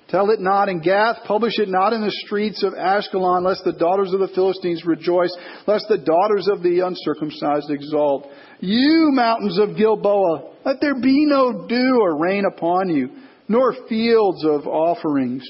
Tell 0.09 0.29
it 0.31 0.39
not 0.39 0.69
in 0.69 0.79
Gath, 0.79 1.17
publish 1.25 1.59
it 1.59 1.67
not 1.67 1.91
in 1.91 1.99
the 1.99 2.15
streets 2.25 2.63
of 2.63 2.73
Ashkelon, 2.73 3.43
lest 3.43 3.65
the 3.65 3.73
daughters 3.73 4.13
of 4.13 4.21
the 4.21 4.29
Philistines 4.33 4.85
rejoice, 4.85 5.35
lest 5.65 5.85
the 5.89 5.97
daughters 5.97 6.47
of 6.49 6.63
the 6.63 6.79
uncircumcised 6.79 7.69
exult. 7.69 8.29
You 8.61 9.09
mountains 9.11 9.59
of 9.59 9.75
Gilboa, 9.75 10.53
let 10.63 10.79
there 10.79 10.95
be 10.95 11.25
no 11.25 11.67
dew 11.67 11.99
or 12.01 12.21
rain 12.21 12.45
upon 12.45 12.89
you, 12.89 13.09
nor 13.49 13.75
fields 13.89 14.45
of 14.45 14.65
offerings. 14.65 15.43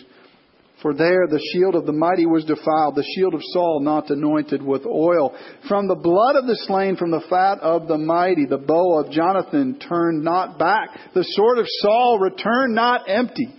For 0.81 0.93
there 0.93 1.25
the 1.27 1.41
shield 1.53 1.73
of 1.73 1.87
the 1.87 1.91
mighty 1.91 2.27
was 2.27 2.45
defiled, 2.45 2.95
the 2.95 3.11
shield 3.15 3.33
of 3.33 3.41
Saul 3.43 3.79
not 3.81 4.11
anointed 4.11 4.61
with 4.61 4.85
oil. 4.85 5.35
From 5.67 5.87
the 5.87 5.95
blood 5.95 6.35
of 6.35 6.45
the 6.45 6.55
slain, 6.67 6.97
from 6.97 7.09
the 7.09 7.23
fat 7.29 7.59
of 7.61 7.87
the 7.87 7.97
mighty, 7.97 8.45
the 8.45 8.59
bow 8.59 8.99
of 8.99 9.11
Jonathan 9.11 9.79
turned 9.79 10.23
not 10.23 10.59
back. 10.59 10.89
The 11.15 11.23
sword 11.23 11.57
of 11.57 11.65
Saul 11.67 12.19
returned 12.19 12.75
not 12.75 13.09
empty. 13.09 13.55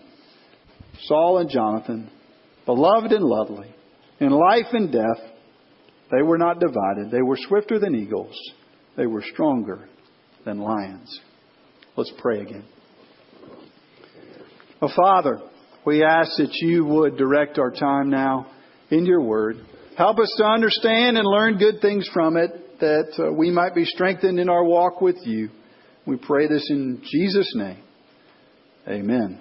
Saul 1.03 1.39
and 1.39 1.51
Jonathan, 1.51 2.09
beloved 2.67 3.13
and 3.13 3.25
lovely, 3.25 3.75
in 4.21 4.31
life 4.31 4.67
and 4.73 4.93
death, 4.93 5.21
they 6.13 6.23
were 6.23 6.39
not 6.39 6.61
divided. 6.61 7.11
They 7.11 7.23
were 7.23 7.39
swifter 7.39 7.81
than 7.81 7.95
eagles. 7.95 8.37
They 8.97 9.07
were 9.07 9.23
stronger 9.33 9.89
than 10.45 10.59
lions. 10.59 11.21
Let's 11.97 12.13
pray 12.19 12.41
again. 12.41 12.65
Oh, 14.81 14.89
Father, 14.95 15.41
we 15.85 16.05
ask 16.05 16.37
that 16.39 16.51
you 16.55 16.85
would 16.85 17.17
direct 17.17 17.59
our 17.59 17.71
time 17.71 18.11
now 18.11 18.47
in 18.91 19.07
your 19.07 19.21
word. 19.21 19.65
Help 19.97 20.19
us 20.19 20.33
to 20.39 20.45
understand 20.45 21.17
and 21.17 21.27
learn 21.27 21.59
good 21.59 21.81
things 21.81 22.09
from 22.13 22.37
it 22.37 22.79
that 22.81 23.13
uh, 23.19 23.33
we 23.33 23.51
might 23.51 23.75
be 23.75 23.85
strengthened 23.85 24.39
in 24.39 24.49
our 24.49 24.65
walk 24.65 25.01
with 25.01 25.17
you. 25.25 25.51
We 26.07 26.17
pray 26.17 26.47
this 26.47 26.67
in 26.71 27.03
Jesus' 27.03 27.53
name. 27.55 27.83
Amen. 28.87 29.41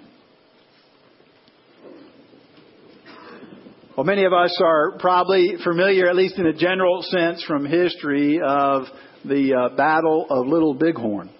Well, 3.96 4.04
many 4.04 4.24
of 4.24 4.32
us 4.32 4.56
are 4.62 4.98
probably 4.98 5.54
familiar, 5.64 6.08
at 6.08 6.14
least 6.14 6.38
in 6.38 6.46
a 6.46 6.52
general 6.52 7.02
sense, 7.02 7.42
from 7.44 7.64
history 7.64 8.40
of 8.40 8.84
the 9.24 9.54
uh, 9.54 9.76
Battle 9.76 10.26
of 10.30 10.46
Little 10.46 10.74
Bighorn 10.74 11.30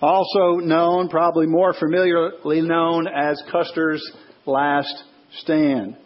also 0.00 0.56
known, 0.56 1.08
probably 1.08 1.46
more 1.46 1.72
familiarly 1.72 2.60
known 2.60 3.06
as 3.08 3.42
Custer's 3.50 4.02
Last 4.44 5.04
Stand. 5.38 5.96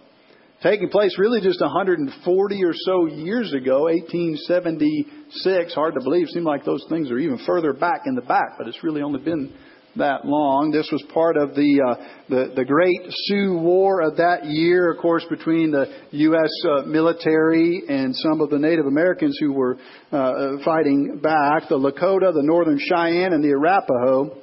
Taking 0.62 0.90
place 0.90 1.18
really 1.18 1.40
just 1.40 1.61
140 1.61 2.64
or 2.64 2.73
so 2.75 3.06
years 3.06 3.52
ago, 3.54 3.85
1876. 3.85 5.75
Hard 5.75 5.94
to 5.94 6.00
believe. 6.04 6.28
Seemed 6.28 6.44
like 6.44 6.64
those 6.64 6.85
things 6.90 7.11
are 7.11 7.18
even 7.18 7.38
further 7.47 7.73
back 7.73 8.02
in 8.04 8.14
the 8.14 8.20
back, 8.20 8.59
but 8.59 8.68
it's 8.68 8.85
really 8.85 9.00
only 9.00 9.20
been 9.20 9.54
that 9.97 10.25
long. 10.25 10.70
This 10.70 10.88
was 10.92 11.02
part 11.12 11.37
of 11.37 11.54
the 11.54 11.80
uh, 11.80 12.04
the, 12.28 12.52
the 12.54 12.64
Great 12.64 13.00
Sioux 13.09 13.59
War 13.59 14.02
of 14.02 14.16
that 14.16 14.47
year, 14.47 14.92
of 14.92 14.99
course, 14.99 15.25
between 15.28 15.70
the 15.70 15.87
U.S. 16.11 16.50
Uh, 16.68 16.82
military 16.87 17.82
and 17.88 18.14
some 18.14 18.40
of 18.40 18.50
the 18.50 18.59
Native 18.59 18.87
Americans 18.87 19.37
who 19.40 19.52
were 19.52 19.78
uh, 20.12 20.62
fighting 20.64 21.20
back. 21.23 21.68
The 21.68 21.78
Lakota, 21.78 22.32
the 22.32 22.42
Northern 22.42 22.78
Cheyenne, 22.78 23.32
and 23.32 23.42
the 23.42 23.50
Arapaho 23.50 24.37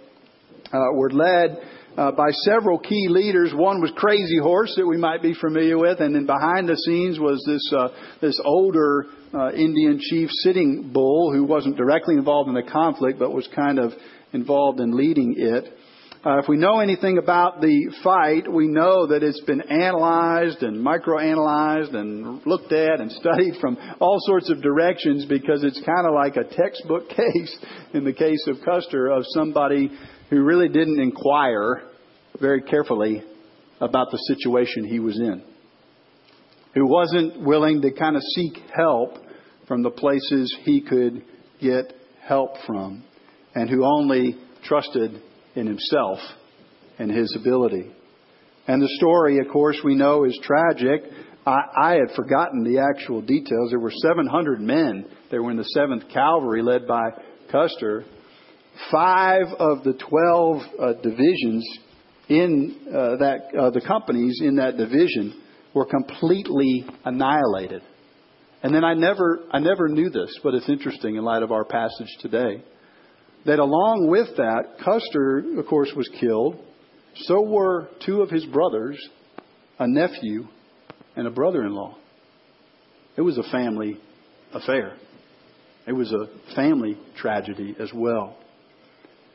uh, 0.73 0.93
were 0.93 1.11
led. 1.11 1.76
Uh, 1.97 2.11
by 2.11 2.29
several 2.45 2.77
key 2.77 3.07
leaders. 3.09 3.51
One 3.55 3.81
was 3.81 3.91
Crazy 3.95 4.37
Horse 4.37 4.71
that 4.77 4.85
we 4.85 4.97
might 4.97 5.23
be 5.23 5.33
familiar 5.33 5.79
with, 5.79 5.99
and 5.99 6.13
then 6.13 6.27
behind 6.27 6.69
the 6.69 6.75
scenes 6.75 7.19
was 7.19 7.43
this 7.47 7.73
uh, 7.75 7.87
this 8.21 8.39
older 8.45 9.07
uh, 9.33 9.51
Indian 9.53 9.99
chief, 9.99 10.29
Sitting 10.43 10.91
Bull, 10.93 11.33
who 11.33 11.43
wasn't 11.43 11.75
directly 11.75 12.13
involved 12.13 12.49
in 12.49 12.53
the 12.53 12.71
conflict, 12.71 13.17
but 13.17 13.33
was 13.33 13.49
kind 13.55 13.79
of 13.79 13.93
involved 14.31 14.79
in 14.79 14.95
leading 14.95 15.33
it. 15.39 15.73
Uh, 16.23 16.39
if 16.39 16.47
we 16.47 16.57
know 16.57 16.81
anything 16.81 17.17
about 17.17 17.61
the 17.61 17.91
fight, 18.03 18.51
we 18.51 18.67
know 18.67 19.07
that 19.07 19.23
it's 19.23 19.41
been 19.41 19.61
analyzed 19.61 20.61
and 20.61 20.85
microanalyzed 20.85 21.95
and 21.95 22.45
looked 22.45 22.73
at 22.73 22.99
and 22.99 23.11
studied 23.23 23.55
from 23.59 23.77
all 23.99 24.17
sorts 24.21 24.51
of 24.51 24.61
directions 24.61 25.25
because 25.25 25.63
it's 25.63 25.81
kind 25.81 26.05
of 26.05 26.13
like 26.13 26.35
a 26.35 26.43
textbook 26.43 27.09
case 27.15 27.57
in 27.93 28.03
the 28.03 28.13
case 28.13 28.45
of 28.47 28.57
Custer 28.65 29.07
of 29.07 29.23
somebody 29.29 29.89
who 30.29 30.43
really 30.43 30.69
didn't 30.69 30.99
inquire 30.99 31.83
very 32.39 32.61
carefully 32.61 33.23
about 33.79 34.11
the 34.11 34.17
situation 34.17 34.85
he 34.85 34.99
was 34.99 35.17
in, 35.19 35.43
who 36.73 36.87
wasn't 36.87 37.41
willing 37.41 37.81
to 37.81 37.91
kind 37.91 38.15
of 38.15 38.21
seek 38.35 38.57
help 38.75 39.11
from 39.67 39.83
the 39.83 39.91
places 39.91 40.55
he 40.63 40.81
could 40.81 41.23
get 41.61 41.93
help 42.21 42.51
from 42.65 43.03
and 43.55 43.69
who 43.69 43.85
only 43.85 44.37
trusted 44.63 45.21
in 45.55 45.67
himself 45.67 46.19
and 46.99 47.11
his 47.11 47.35
ability. 47.39 47.91
And 48.67 48.81
the 48.81 48.89
story, 48.99 49.39
of 49.39 49.47
course, 49.51 49.79
we 49.83 49.95
know 49.95 50.25
is 50.25 50.37
tragic. 50.43 51.09
I, 51.45 51.59
I 51.81 51.91
had 51.93 52.15
forgotten 52.15 52.63
the 52.63 52.79
actual 52.79 53.21
details. 53.21 53.69
There 53.69 53.79
were 53.79 53.91
700 53.91 54.59
men. 54.59 55.05
They 55.31 55.39
were 55.39 55.51
in 55.51 55.57
the 55.57 55.69
7th 55.75 56.11
Cavalry 56.11 56.61
led 56.61 56.85
by 56.85 57.11
Custer. 57.51 58.03
Five 58.91 59.47
of 59.59 59.83
the 59.83 59.93
12 59.93 60.61
uh, 60.79 60.93
divisions 61.01 61.67
in 62.29 62.75
uh, 62.87 63.17
that, 63.17 63.37
uh, 63.57 63.69
the 63.71 63.81
companies 63.81 64.39
in 64.43 64.57
that 64.57 64.77
division 64.77 65.41
were 65.73 65.85
completely 65.85 66.85
annihilated. 67.05 67.81
And 68.63 68.73
then 68.73 68.83
I 68.83 68.93
never, 68.93 69.41
I 69.51 69.59
never 69.59 69.87
knew 69.87 70.09
this, 70.09 70.37
but 70.43 70.53
it's 70.53 70.69
interesting 70.69 71.15
in 71.15 71.23
light 71.23 71.43
of 71.43 71.51
our 71.51 71.63
passage 71.63 72.09
today 72.19 72.63
that 73.45 73.59
along 73.59 74.07
with 74.09 74.35
that, 74.37 74.77
Custer, 74.83 75.59
of 75.59 75.65
course, 75.67 75.91
was 75.95 76.09
killed. 76.19 76.57
So 77.15 77.41
were 77.41 77.87
two 78.05 78.21
of 78.21 78.29
his 78.29 78.45
brothers, 78.45 78.97
a 79.79 79.87
nephew, 79.87 80.47
and 81.15 81.27
a 81.27 81.31
brother 81.31 81.63
in 81.65 81.73
law. 81.73 81.97
It 83.15 83.21
was 83.21 83.37
a 83.37 83.51
family 83.51 83.97
affair. 84.53 84.97
It 85.87 85.93
was 85.93 86.11
a 86.11 86.55
family 86.55 86.97
tragedy 87.15 87.75
as 87.79 87.91
well. 87.93 88.37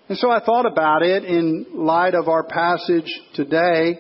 And 0.09 0.19
so 0.19 0.31
I 0.31 0.45
thought 0.45 0.67
about 0.67 1.03
it 1.03 1.25
in 1.25 1.67
light 1.75 2.15
of 2.15 2.29
our 2.29 2.43
passage 2.43 3.11
today. 3.35 3.99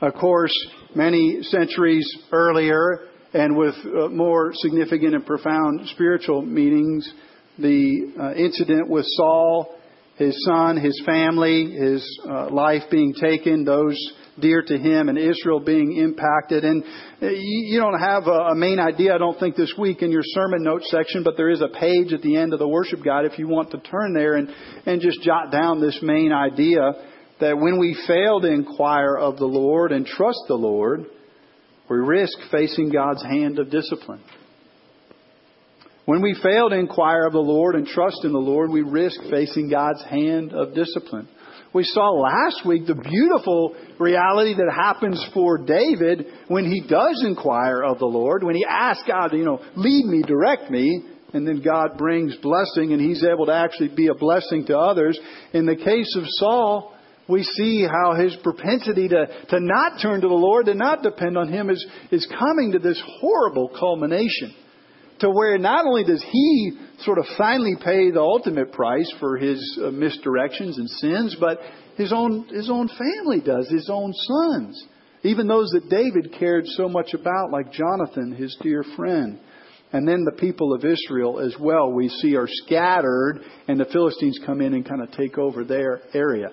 Of 0.00 0.14
course, 0.14 0.52
many 0.94 1.38
centuries 1.42 2.06
earlier, 2.32 3.02
and 3.32 3.56
with 3.56 3.74
uh, 3.84 4.08
more 4.08 4.52
significant 4.54 5.14
and 5.14 5.24
profound 5.24 5.88
spiritual 5.88 6.42
meanings, 6.42 7.12
the 7.58 8.12
uh, 8.18 8.32
incident 8.34 8.88
with 8.88 9.04
Saul, 9.06 9.76
his 10.20 10.44
son, 10.44 10.76
his 10.76 11.02
family, 11.06 11.72
his 11.72 12.20
uh, 12.28 12.50
life 12.50 12.82
being 12.90 13.14
taken, 13.14 13.64
those 13.64 13.96
dear 14.38 14.62
to 14.62 14.78
him, 14.78 15.08
and 15.08 15.16
Israel 15.16 15.60
being 15.60 15.96
impacted. 15.96 16.62
And 16.62 16.84
uh, 17.22 17.28
you 17.28 17.80
don't 17.80 17.98
have 17.98 18.26
a 18.26 18.54
main 18.54 18.78
idea, 18.78 19.14
I 19.14 19.18
don't 19.18 19.38
think, 19.40 19.56
this 19.56 19.72
week 19.78 20.02
in 20.02 20.10
your 20.10 20.22
sermon 20.24 20.62
notes 20.62 20.90
section, 20.90 21.22
but 21.22 21.38
there 21.38 21.48
is 21.48 21.62
a 21.62 21.68
page 21.68 22.12
at 22.12 22.20
the 22.20 22.36
end 22.36 22.52
of 22.52 22.58
the 22.58 22.68
worship 22.68 23.02
guide 23.02 23.24
if 23.24 23.38
you 23.38 23.48
want 23.48 23.70
to 23.70 23.78
turn 23.78 24.12
there 24.12 24.34
and, 24.34 24.50
and 24.84 25.00
just 25.00 25.22
jot 25.22 25.50
down 25.50 25.80
this 25.80 25.98
main 26.02 26.32
idea 26.32 26.92
that 27.40 27.56
when 27.56 27.78
we 27.78 27.98
fail 28.06 28.40
to 28.40 28.48
inquire 28.48 29.16
of 29.16 29.38
the 29.38 29.46
Lord 29.46 29.90
and 29.90 30.04
trust 30.04 30.40
the 30.48 30.54
Lord, 30.54 31.06
we 31.88 31.96
risk 31.96 32.36
facing 32.50 32.90
God's 32.90 33.22
hand 33.22 33.58
of 33.58 33.70
discipline. 33.70 34.20
When 36.06 36.22
we 36.22 36.38
fail 36.42 36.70
to 36.70 36.76
inquire 36.76 37.26
of 37.26 37.32
the 37.32 37.38
Lord 37.38 37.74
and 37.74 37.86
trust 37.86 38.24
in 38.24 38.32
the 38.32 38.38
Lord, 38.38 38.70
we 38.70 38.82
risk 38.82 39.20
facing 39.30 39.68
God's 39.68 40.02
hand 40.04 40.52
of 40.52 40.74
discipline. 40.74 41.28
We 41.72 41.84
saw 41.84 42.10
last 42.10 42.66
week 42.66 42.86
the 42.86 42.96
beautiful 42.96 43.76
reality 43.98 44.54
that 44.54 44.72
happens 44.74 45.24
for 45.32 45.58
David 45.58 46.26
when 46.48 46.64
he 46.64 46.80
does 46.80 47.22
inquire 47.24 47.82
of 47.84 47.98
the 47.98 48.06
Lord, 48.06 48.42
when 48.42 48.56
he 48.56 48.66
asks 48.68 49.04
God, 49.06 49.32
you 49.34 49.44
know, 49.44 49.60
lead 49.76 50.04
me, 50.06 50.22
direct 50.22 50.70
me, 50.70 51.04
and 51.32 51.46
then 51.46 51.62
God 51.62 51.96
brings 51.96 52.34
blessing 52.36 52.92
and 52.92 53.00
he's 53.00 53.22
able 53.22 53.46
to 53.46 53.54
actually 53.54 53.94
be 53.94 54.08
a 54.08 54.14
blessing 54.14 54.66
to 54.66 54.76
others. 54.76 55.18
In 55.52 55.66
the 55.66 55.76
case 55.76 56.12
of 56.16 56.24
Saul, 56.26 56.96
we 57.28 57.44
see 57.44 57.86
how 57.86 58.14
his 58.14 58.36
propensity 58.42 59.06
to, 59.06 59.26
to 59.50 59.60
not 59.60 60.00
turn 60.02 60.22
to 60.22 60.28
the 60.28 60.34
Lord, 60.34 60.66
to 60.66 60.74
not 60.74 61.04
depend 61.04 61.38
on 61.38 61.52
him, 61.52 61.70
is, 61.70 61.86
is 62.10 62.26
coming 62.36 62.72
to 62.72 62.80
this 62.80 63.00
horrible 63.20 63.70
culmination 63.78 64.56
to 65.20 65.30
where 65.30 65.58
not 65.58 65.86
only 65.86 66.04
does 66.04 66.24
he 66.30 66.72
sort 67.00 67.18
of 67.18 67.24
finally 67.36 67.76
pay 67.76 68.10
the 68.10 68.20
ultimate 68.20 68.72
price 68.72 69.10
for 69.20 69.36
his 69.36 69.78
uh, 69.82 69.90
misdirections 69.90 70.78
and 70.78 70.88
sins, 70.88 71.36
but 71.38 71.58
his 71.96 72.12
own, 72.12 72.48
his 72.48 72.70
own 72.70 72.88
family 72.88 73.40
does, 73.40 73.68
his 73.68 73.88
own 73.90 74.12
sons. 74.12 74.86
Even 75.22 75.46
those 75.46 75.68
that 75.70 75.90
David 75.90 76.34
cared 76.38 76.66
so 76.66 76.88
much 76.88 77.12
about, 77.12 77.50
like 77.50 77.72
Jonathan, 77.72 78.32
his 78.32 78.56
dear 78.62 78.82
friend. 78.96 79.38
And 79.92 80.08
then 80.08 80.24
the 80.24 80.40
people 80.40 80.72
of 80.72 80.84
Israel 80.84 81.40
as 81.40 81.54
well, 81.60 81.92
we 81.92 82.08
see 82.08 82.36
are 82.36 82.48
scattered, 82.48 83.40
and 83.68 83.78
the 83.78 83.86
Philistines 83.86 84.38
come 84.46 84.60
in 84.60 84.72
and 84.72 84.88
kind 84.88 85.02
of 85.02 85.10
take 85.12 85.36
over 85.36 85.64
their 85.64 86.00
area. 86.14 86.48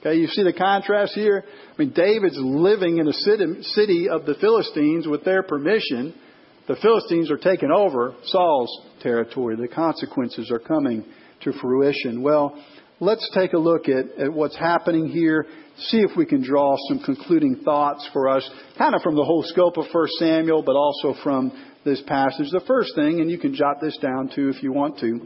Okay, 0.00 0.16
you 0.16 0.26
see 0.28 0.42
the 0.42 0.52
contrast 0.52 1.14
here? 1.14 1.44
I 1.46 1.82
mean, 1.82 1.92
David's 1.92 2.38
living 2.38 2.98
in 2.98 3.08
a 3.08 3.12
city 3.12 4.08
of 4.08 4.26
the 4.26 4.36
Philistines 4.40 5.08
with 5.08 5.24
their 5.24 5.42
permission 5.42 6.14
the 6.68 6.76
Philistines 6.76 7.30
are 7.30 7.38
taking 7.38 7.70
over 7.70 8.14
Saul's 8.24 8.80
territory. 9.02 9.56
The 9.56 9.68
consequences 9.68 10.50
are 10.50 10.58
coming 10.58 11.04
to 11.42 11.52
fruition. 11.60 12.22
Well, 12.22 12.62
let's 13.00 13.28
take 13.34 13.52
a 13.52 13.58
look 13.58 13.88
at, 13.88 14.18
at 14.18 14.32
what's 14.32 14.56
happening 14.56 15.08
here, 15.08 15.46
see 15.76 15.98
if 15.98 16.16
we 16.16 16.24
can 16.24 16.42
draw 16.42 16.76
some 16.88 17.00
concluding 17.00 17.62
thoughts 17.64 18.08
for 18.12 18.28
us, 18.28 18.48
kind 18.78 18.94
of 18.94 19.02
from 19.02 19.16
the 19.16 19.24
whole 19.24 19.42
scope 19.42 19.76
of 19.76 19.86
1 19.90 20.06
Samuel, 20.18 20.62
but 20.62 20.76
also 20.76 21.14
from 21.22 21.50
this 21.84 22.00
passage. 22.06 22.48
The 22.52 22.62
first 22.66 22.94
thing, 22.94 23.20
and 23.20 23.30
you 23.30 23.38
can 23.38 23.54
jot 23.54 23.80
this 23.80 23.96
down 23.98 24.30
too 24.32 24.48
if 24.48 24.62
you 24.62 24.72
want 24.72 24.98
to, 25.00 25.20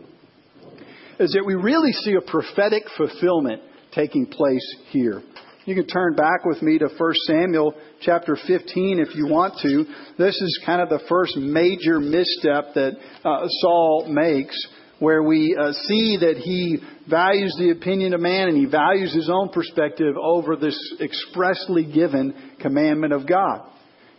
is 1.18 1.32
that 1.32 1.44
we 1.44 1.54
really 1.54 1.92
see 1.92 2.14
a 2.14 2.30
prophetic 2.30 2.84
fulfillment 2.96 3.62
taking 3.94 4.26
place 4.26 4.76
here. 4.90 5.22
You 5.66 5.74
can 5.74 5.88
turn 5.88 6.14
back 6.14 6.44
with 6.44 6.62
me 6.62 6.78
to 6.78 6.88
1 6.96 7.14
Samuel 7.26 7.74
chapter 8.00 8.36
15 8.46 9.00
if 9.00 9.16
you 9.16 9.26
want 9.26 9.54
to. 9.62 9.84
This 10.16 10.40
is 10.40 10.60
kind 10.64 10.80
of 10.80 10.88
the 10.88 11.04
first 11.08 11.36
major 11.36 11.98
misstep 11.98 12.74
that 12.74 12.92
uh, 13.24 13.48
Saul 13.48 14.06
makes, 14.08 14.56
where 15.00 15.24
we 15.24 15.56
uh, 15.60 15.72
see 15.72 16.18
that 16.20 16.36
he 16.36 16.78
values 17.10 17.56
the 17.58 17.70
opinion 17.70 18.14
of 18.14 18.20
man 18.20 18.46
and 18.46 18.56
he 18.56 18.66
values 18.66 19.12
his 19.12 19.28
own 19.28 19.48
perspective 19.48 20.14
over 20.16 20.54
this 20.54 20.78
expressly 21.00 21.84
given 21.84 22.32
commandment 22.60 23.12
of 23.12 23.26
God. 23.26 23.68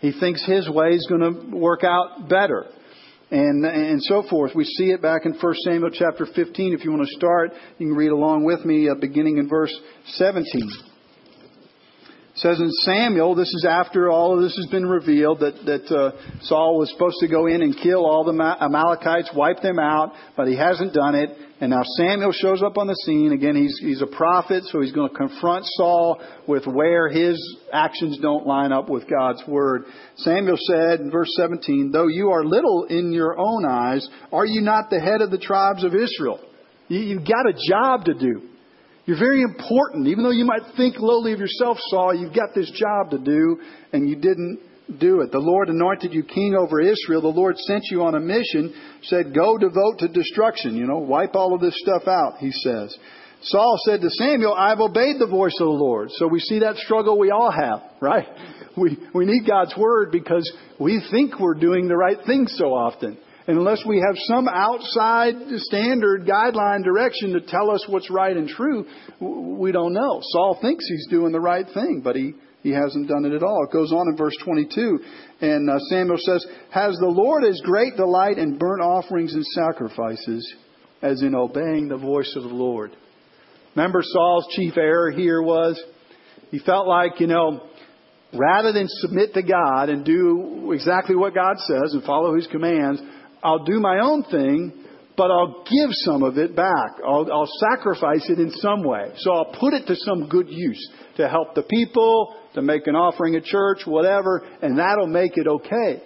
He 0.02 0.12
thinks 0.20 0.46
his 0.46 0.70
way 0.70 0.96
is 0.96 1.08
going 1.10 1.22
to 1.22 1.56
work 1.56 1.86
out 1.86 2.28
better. 2.28 2.66
And, 3.32 3.66
and 3.66 4.02
so 4.04 4.24
forth. 4.30 4.52
We 4.56 4.64
see 4.64 4.92
it 4.92 5.02
back 5.02 5.26
in 5.26 5.34
1 5.34 5.54
Samuel 5.64 5.92
chapter 5.92 6.26
15. 6.26 6.74
If 6.74 6.84
you 6.84 6.92
want 6.92 7.08
to 7.08 7.16
start, 7.16 7.52
you 7.78 7.88
can 7.88 7.96
read 7.96 8.12
along 8.12 8.46
with 8.46 8.66
me, 8.66 8.90
uh, 8.90 8.96
beginning 8.96 9.38
in 9.38 9.50
verse 9.50 9.74
17 10.16 10.87
says 12.38 12.60
in 12.60 12.70
Samuel, 12.70 13.34
this 13.34 13.48
is 13.48 13.66
after 13.68 14.10
all 14.10 14.36
of 14.36 14.44
this 14.44 14.56
has 14.56 14.68
been 14.68 14.86
revealed, 14.86 15.40
that, 15.40 15.56
that 15.66 15.92
uh, 15.92 16.12
Saul 16.42 16.78
was 16.78 16.92
supposed 16.92 17.18
to 17.22 17.28
go 17.28 17.48
in 17.48 17.64
and 17.64 17.76
kill 17.76 18.06
all 18.06 18.24
the 18.24 18.58
Amalekites, 18.62 19.32
wipe 19.36 19.62
them 19.62 19.80
out, 19.80 20.14
but 20.36 20.48
he 20.48 20.56
hasn't 20.56 20.94
done 20.94 21.16
it. 21.16 21.32
And 21.60 21.72
now 21.72 21.82
Samuel 21.98 22.32
shows 22.32 22.62
up 22.62 22.78
on 22.78 22.86
the 22.86 22.96
scene. 23.06 23.32
Again, 23.32 23.56
he's, 23.56 23.80
he's 23.80 24.04
a 24.04 24.16
prophet, 24.16 24.66
so 24.66 24.82
he's 24.82 24.92
going 24.92 25.10
to 25.10 25.16
confront 25.16 25.66
Saul 25.66 26.22
with 26.48 26.68
where 26.68 27.10
his 27.10 27.42
actions 27.74 28.20
don't 28.22 28.46
line 28.46 28.72
up 28.72 28.88
with 28.88 29.10
God's 29.10 29.42
word. 29.48 29.86
Samuel 30.18 30.58
said 30.60 31.00
in 31.00 31.10
verse 31.10 31.34
17, 31.38 31.90
Though 31.92 32.08
you 32.08 32.30
are 32.30 32.46
little 32.46 32.86
in 32.88 33.12
your 33.12 33.36
own 33.40 33.66
eyes, 33.66 34.08
are 34.32 34.46
you 34.46 34.62
not 34.62 34.92
the 34.92 35.00
head 35.00 35.22
of 35.22 35.32
the 35.32 35.40
tribes 35.40 35.84
of 35.84 35.96
Israel? 35.96 36.40
You, 36.88 37.00
you've 37.00 37.28
got 37.28 37.50
a 37.50 37.58
job 37.68 38.06
to 38.06 38.14
do. 38.14 38.50
You're 39.08 39.18
very 39.18 39.42
important. 39.42 40.08
Even 40.08 40.26
though 40.26 40.32
you 40.32 40.44
might 40.44 40.76
think 40.76 40.98
lowly 41.00 41.32
of 41.32 41.40
yourself, 41.40 41.78
Saul, 41.90 42.14
you've 42.14 42.36
got 42.36 42.54
this 42.54 42.70
job 42.72 43.12
to 43.12 43.18
do, 43.18 43.58
and 43.94 44.08
you 44.08 44.18
didn't 44.18 44.60
do 45.00 45.22
it. 45.22 45.32
The 45.32 45.40
Lord 45.40 45.70
anointed 45.70 46.14
you 46.14 46.24
king 46.24 46.56
over 46.60 46.82
Israel. 46.82 47.22
The 47.22 47.30
Lord 47.30 47.58
sent 47.58 47.84
you 47.90 48.04
on 48.04 48.16
a 48.16 48.20
mission, 48.20 48.76
said, 49.04 49.34
Go 49.34 49.58
devote 49.58 50.00
to 50.00 50.10
destruction. 50.10 50.76
You 50.76 50.88
know, 50.88 50.98
wipe 50.98 51.36
all 51.36 51.56
of 51.56 51.62
this 51.62 51.78
stuff 51.78 52.06
out, 52.06 52.40
he 52.40 52.52
says. 52.52 52.98
Saul 53.44 53.78
said 53.86 54.02
to 54.02 54.10
Samuel, 54.10 54.54
I've 54.54 54.82
obeyed 54.82 55.16
the 55.20 55.28
voice 55.28 55.56
of 55.62 55.68
the 55.68 55.72
Lord. 55.72 56.10
So 56.12 56.28
we 56.28 56.40
see 56.40 56.60
that 56.60 56.76
struggle 56.76 57.18
we 57.18 57.32
all 57.32 57.52
have, 57.52 57.82
right? 58.02 58.28
We, 58.78 58.96
we 59.12 59.26
need 59.26 59.48
God's 59.48 59.76
word 59.76 60.12
because 60.12 60.48
we 60.80 61.04
think 61.10 61.40
we're 61.40 61.56
doing 61.56 61.88
the 61.88 61.98
right 61.98 62.20
thing 62.28 62.46
so 62.46 62.66
often. 62.66 63.18
And 63.48 63.58
unless 63.58 63.82
we 63.86 64.04
have 64.06 64.18
some 64.28 64.50
outside 64.50 65.36
standard 65.56 66.26
guideline 66.26 66.84
direction 66.84 67.32
to 67.32 67.42
tell 67.42 67.72
us 67.72 67.86
what's 67.88 68.10
right 68.12 68.36
and 68.36 68.50
true, 68.50 68.86
we 69.22 69.72
don't 69.72 69.94
know. 69.94 70.20
Saul 70.22 70.60
thinks 70.62 70.86
he's 70.88 71.08
doing 71.08 71.32
the 71.32 71.40
right 71.40 71.66
thing, 71.74 72.02
but 72.04 72.18
he, 72.18 72.34
he 72.62 72.72
hasn't 72.72 73.08
done 73.08 73.24
it 73.24 73.34
at 73.34 73.44
all. 73.44 73.64
It 73.64 73.72
goes 73.72 73.94
on 73.94 74.10
in 74.10 74.18
verse 74.18 74.36
22, 74.44 75.00
and 75.40 75.70
uh, 75.70 75.80
Samuel 75.90 76.18
says, 76.20 76.46
Has 76.72 76.98
the 76.98 77.08
Lord 77.08 77.46
as 77.46 77.62
great 77.64 77.96
delight 77.96 78.38
in 78.38 78.58
burnt 78.58 78.82
offerings 78.82 79.34
and 79.34 79.46
sacrifices 79.46 80.54
as 81.02 81.22
in 81.22 81.34
obeying 81.34 81.88
the 81.88 81.98
voice 81.98 82.34
of 82.36 82.44
the 82.44 82.50
Lord? 82.50 82.92
Remember 83.76 84.02
Saul's 84.04 84.48
chief 84.58 84.76
error 84.76 85.12
here 85.12 85.42
was? 85.42 85.82
He 86.52 86.60
felt 86.60 86.88
like, 86.88 87.22
you 87.22 87.28
know, 87.28 87.70
rather 88.34 88.74
than 88.74 88.88
submit 88.90 89.34
to 89.36 89.44
God 89.44 89.90
and 89.90 90.04
do 90.04 90.72
exactly 90.74 91.16
what 91.16 91.34
God 91.34 91.58
says 91.60 91.94
and 91.94 92.04
follow 92.04 92.36
His 92.36 92.48
commands, 92.48 93.02
I'll 93.44 93.64
do 93.64 93.80
my 93.80 94.00
own 94.00 94.24
thing, 94.24 94.86
but 95.16 95.32
I'll 95.32 95.64
give 95.64 95.90
some 95.92 96.24
of 96.24 96.38
it 96.38 96.56
back. 96.56 97.00
I'll, 97.06 97.28
I'll 97.32 97.50
sacrifice 97.72 98.30
it 98.30 98.40
in 98.40 98.52
some 98.52 98.84
way. 98.84 99.12
So 99.18 99.32
I'll 99.32 99.54
put 99.60 99.74
it 99.74 99.88
to 99.88 99.96
some 99.96 100.30
good 100.30 100.48
use 100.50 100.90
to 101.18 101.28
help 101.28 101.56
the 101.56 101.64
people, 101.64 102.36
to 102.54 102.62
make 102.62 102.88
an 102.88 102.96
offering 102.96 103.36
at 103.36 103.44
church, 103.44 103.80
whatever, 103.86 104.44
and 104.62 104.78
that'll 104.78 105.08
make 105.08 105.34
it 105.36 105.48
okay. 105.48 106.04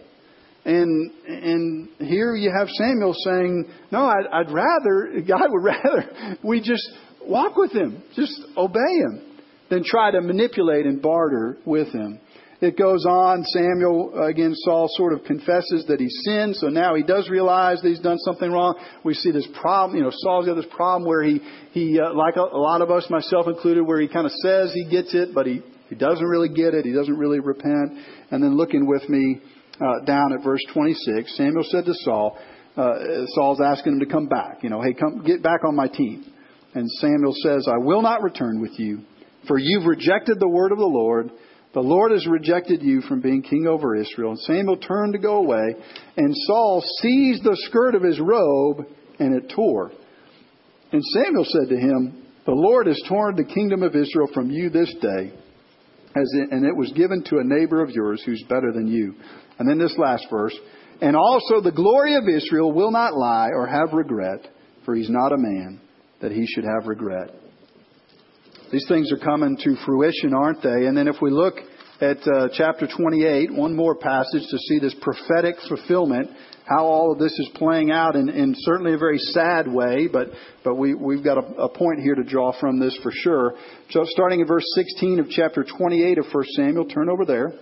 And 0.63 1.11
and 1.27 1.89
here 1.97 2.35
you 2.35 2.51
have 2.55 2.69
Samuel 2.69 3.13
saying, 3.25 3.65
"No, 3.91 4.05
I'd, 4.05 4.27
I'd 4.31 4.51
rather 4.51 5.21
God 5.27 5.47
would 5.49 5.63
rather 5.63 6.37
we 6.43 6.61
just 6.61 6.87
walk 7.25 7.55
with 7.55 7.71
Him, 7.71 8.03
just 8.15 8.39
obey 8.55 8.77
Him, 8.77 9.39
than 9.69 9.83
try 9.83 10.11
to 10.11 10.21
manipulate 10.21 10.85
and 10.85 11.01
barter 11.01 11.57
with 11.65 11.87
Him." 11.87 12.19
It 12.61 12.77
goes 12.77 13.07
on. 13.07 13.43
Samuel, 13.43 14.13
uh, 14.15 14.27
again, 14.27 14.53
Saul 14.53 14.87
sort 14.91 15.13
of 15.13 15.23
confesses 15.23 15.85
that 15.87 15.99
he 15.99 16.07
sinned, 16.09 16.55
so 16.57 16.67
now 16.67 16.93
he 16.93 17.01
does 17.01 17.27
realize 17.27 17.81
that 17.81 17.89
he's 17.89 17.99
done 17.99 18.19
something 18.19 18.51
wrong. 18.51 18.75
We 19.03 19.15
see 19.15 19.31
this 19.31 19.47
problem, 19.59 19.97
you 19.97 20.03
know, 20.03 20.11
Saul's 20.13 20.45
got 20.45 20.53
this 20.53 20.69
problem 20.69 21.07
where 21.07 21.23
he, 21.23 21.41
he 21.71 21.99
uh, 21.99 22.13
like 22.13 22.35
a, 22.35 22.41
a 22.41 22.61
lot 22.61 22.83
of 22.83 22.91
us, 22.91 23.07
myself 23.09 23.47
included, 23.47 23.81
where 23.81 23.99
he 23.99 24.07
kind 24.07 24.27
of 24.27 24.31
says 24.43 24.71
he 24.73 24.85
gets 24.85 25.15
it, 25.15 25.33
but 25.33 25.47
he, 25.47 25.63
he 25.89 25.95
doesn't 25.95 26.23
really 26.23 26.49
get 26.49 26.75
it. 26.75 26.85
He 26.85 26.93
doesn't 26.93 27.17
really 27.17 27.39
repent. 27.39 27.97
And 28.29 28.43
then 28.43 28.55
looking 28.55 28.85
with 28.85 29.09
me 29.09 29.41
uh, 29.81 30.05
down 30.05 30.31
at 30.31 30.43
verse 30.43 30.61
26, 30.71 31.35
Samuel 31.35 31.63
said 31.63 31.85
to 31.85 31.93
Saul, 32.05 32.37
uh, 32.77 33.25
Saul's 33.33 33.59
asking 33.59 33.93
him 33.93 33.99
to 34.01 34.05
come 34.05 34.27
back. 34.27 34.59
You 34.61 34.69
know, 34.69 34.81
hey, 34.81 34.93
come 34.93 35.23
get 35.25 35.41
back 35.41 35.65
on 35.67 35.75
my 35.75 35.87
team. 35.87 36.31
And 36.75 36.87
Samuel 36.89 37.33
says, 37.41 37.67
I 37.67 37.79
will 37.79 38.03
not 38.03 38.21
return 38.21 38.61
with 38.61 38.77
you, 38.77 39.01
for 39.47 39.57
you've 39.57 39.87
rejected 39.87 40.39
the 40.39 40.47
word 40.47 40.71
of 40.71 40.77
the 40.77 40.85
Lord 40.85 41.31
the 41.73 41.79
Lord 41.79 42.11
has 42.11 42.27
rejected 42.27 42.81
you 42.81 43.01
from 43.01 43.21
being 43.21 43.41
king 43.41 43.65
over 43.67 43.95
Israel. 43.95 44.31
And 44.31 44.39
Samuel 44.39 44.77
turned 44.77 45.13
to 45.13 45.19
go 45.19 45.37
away, 45.37 45.75
and 46.17 46.35
Saul 46.35 46.83
seized 46.99 47.43
the 47.43 47.57
skirt 47.69 47.95
of 47.95 48.03
his 48.03 48.19
robe, 48.19 48.87
and 49.19 49.41
it 49.41 49.53
tore. 49.55 49.91
And 50.91 51.01
Samuel 51.03 51.45
said 51.45 51.69
to 51.69 51.77
him, 51.77 52.25
The 52.45 52.51
Lord 52.51 52.87
has 52.87 53.01
torn 53.07 53.35
the 53.35 53.45
kingdom 53.45 53.83
of 53.83 53.95
Israel 53.95 54.27
from 54.33 54.51
you 54.51 54.69
this 54.69 54.93
day, 55.01 55.31
it, 56.13 56.51
and 56.51 56.65
it 56.65 56.75
was 56.75 56.91
given 56.91 57.23
to 57.25 57.37
a 57.37 57.43
neighbor 57.43 57.81
of 57.81 57.91
yours 57.91 58.21
who's 58.25 58.43
better 58.49 58.73
than 58.73 58.87
you. 58.87 59.15
And 59.57 59.69
then 59.69 59.77
this 59.77 59.95
last 59.97 60.27
verse, 60.29 60.55
and 61.01 61.15
also 61.15 61.61
the 61.61 61.71
glory 61.71 62.15
of 62.15 62.27
Israel 62.27 62.73
will 62.73 62.91
not 62.91 63.15
lie 63.15 63.49
or 63.53 63.65
have 63.65 63.93
regret, 63.93 64.45
for 64.83 64.93
he's 64.93 65.09
not 65.09 65.31
a 65.31 65.37
man 65.37 65.79
that 66.21 66.31
he 66.31 66.45
should 66.47 66.65
have 66.65 66.87
regret. 66.87 67.40
These 68.71 68.85
things 68.87 69.11
are 69.11 69.17
coming 69.17 69.57
to 69.57 69.75
fruition, 69.85 70.33
aren't 70.33 70.63
they? 70.63 70.85
And 70.85 70.95
then 70.95 71.09
if 71.09 71.17
we 71.21 71.29
look 71.29 71.55
at 71.99 72.17
uh, 72.25 72.47
chapter 72.53 72.87
28, 72.87 73.53
one 73.53 73.75
more 73.75 73.95
passage 73.95 74.43
to 74.49 74.57
see 74.57 74.79
this 74.79 74.95
prophetic 75.01 75.55
fulfillment, 75.67 76.29
how 76.63 76.85
all 76.85 77.11
of 77.11 77.19
this 77.19 77.33
is 77.33 77.49
playing 77.55 77.91
out 77.91 78.15
in, 78.15 78.29
in 78.29 78.55
certainly 78.59 78.93
a 78.93 78.97
very 78.97 79.17
sad 79.17 79.67
way, 79.67 80.07
but, 80.07 80.29
but 80.63 80.75
we, 80.75 80.95
we've 80.95 81.23
got 81.23 81.37
a, 81.37 81.63
a 81.63 81.69
point 81.69 81.99
here 82.01 82.15
to 82.15 82.23
draw 82.23 82.57
from 82.59 82.79
this 82.79 82.97
for 83.03 83.11
sure. 83.13 83.55
So 83.89 84.03
starting 84.05 84.39
in 84.39 84.47
verse 84.47 84.65
16 84.75 85.19
of 85.19 85.29
chapter 85.29 85.65
28 85.65 86.17
of 86.17 86.25
1 86.31 86.43
Samuel, 86.55 86.85
turn 86.85 87.09
over 87.09 87.25
there. 87.25 87.53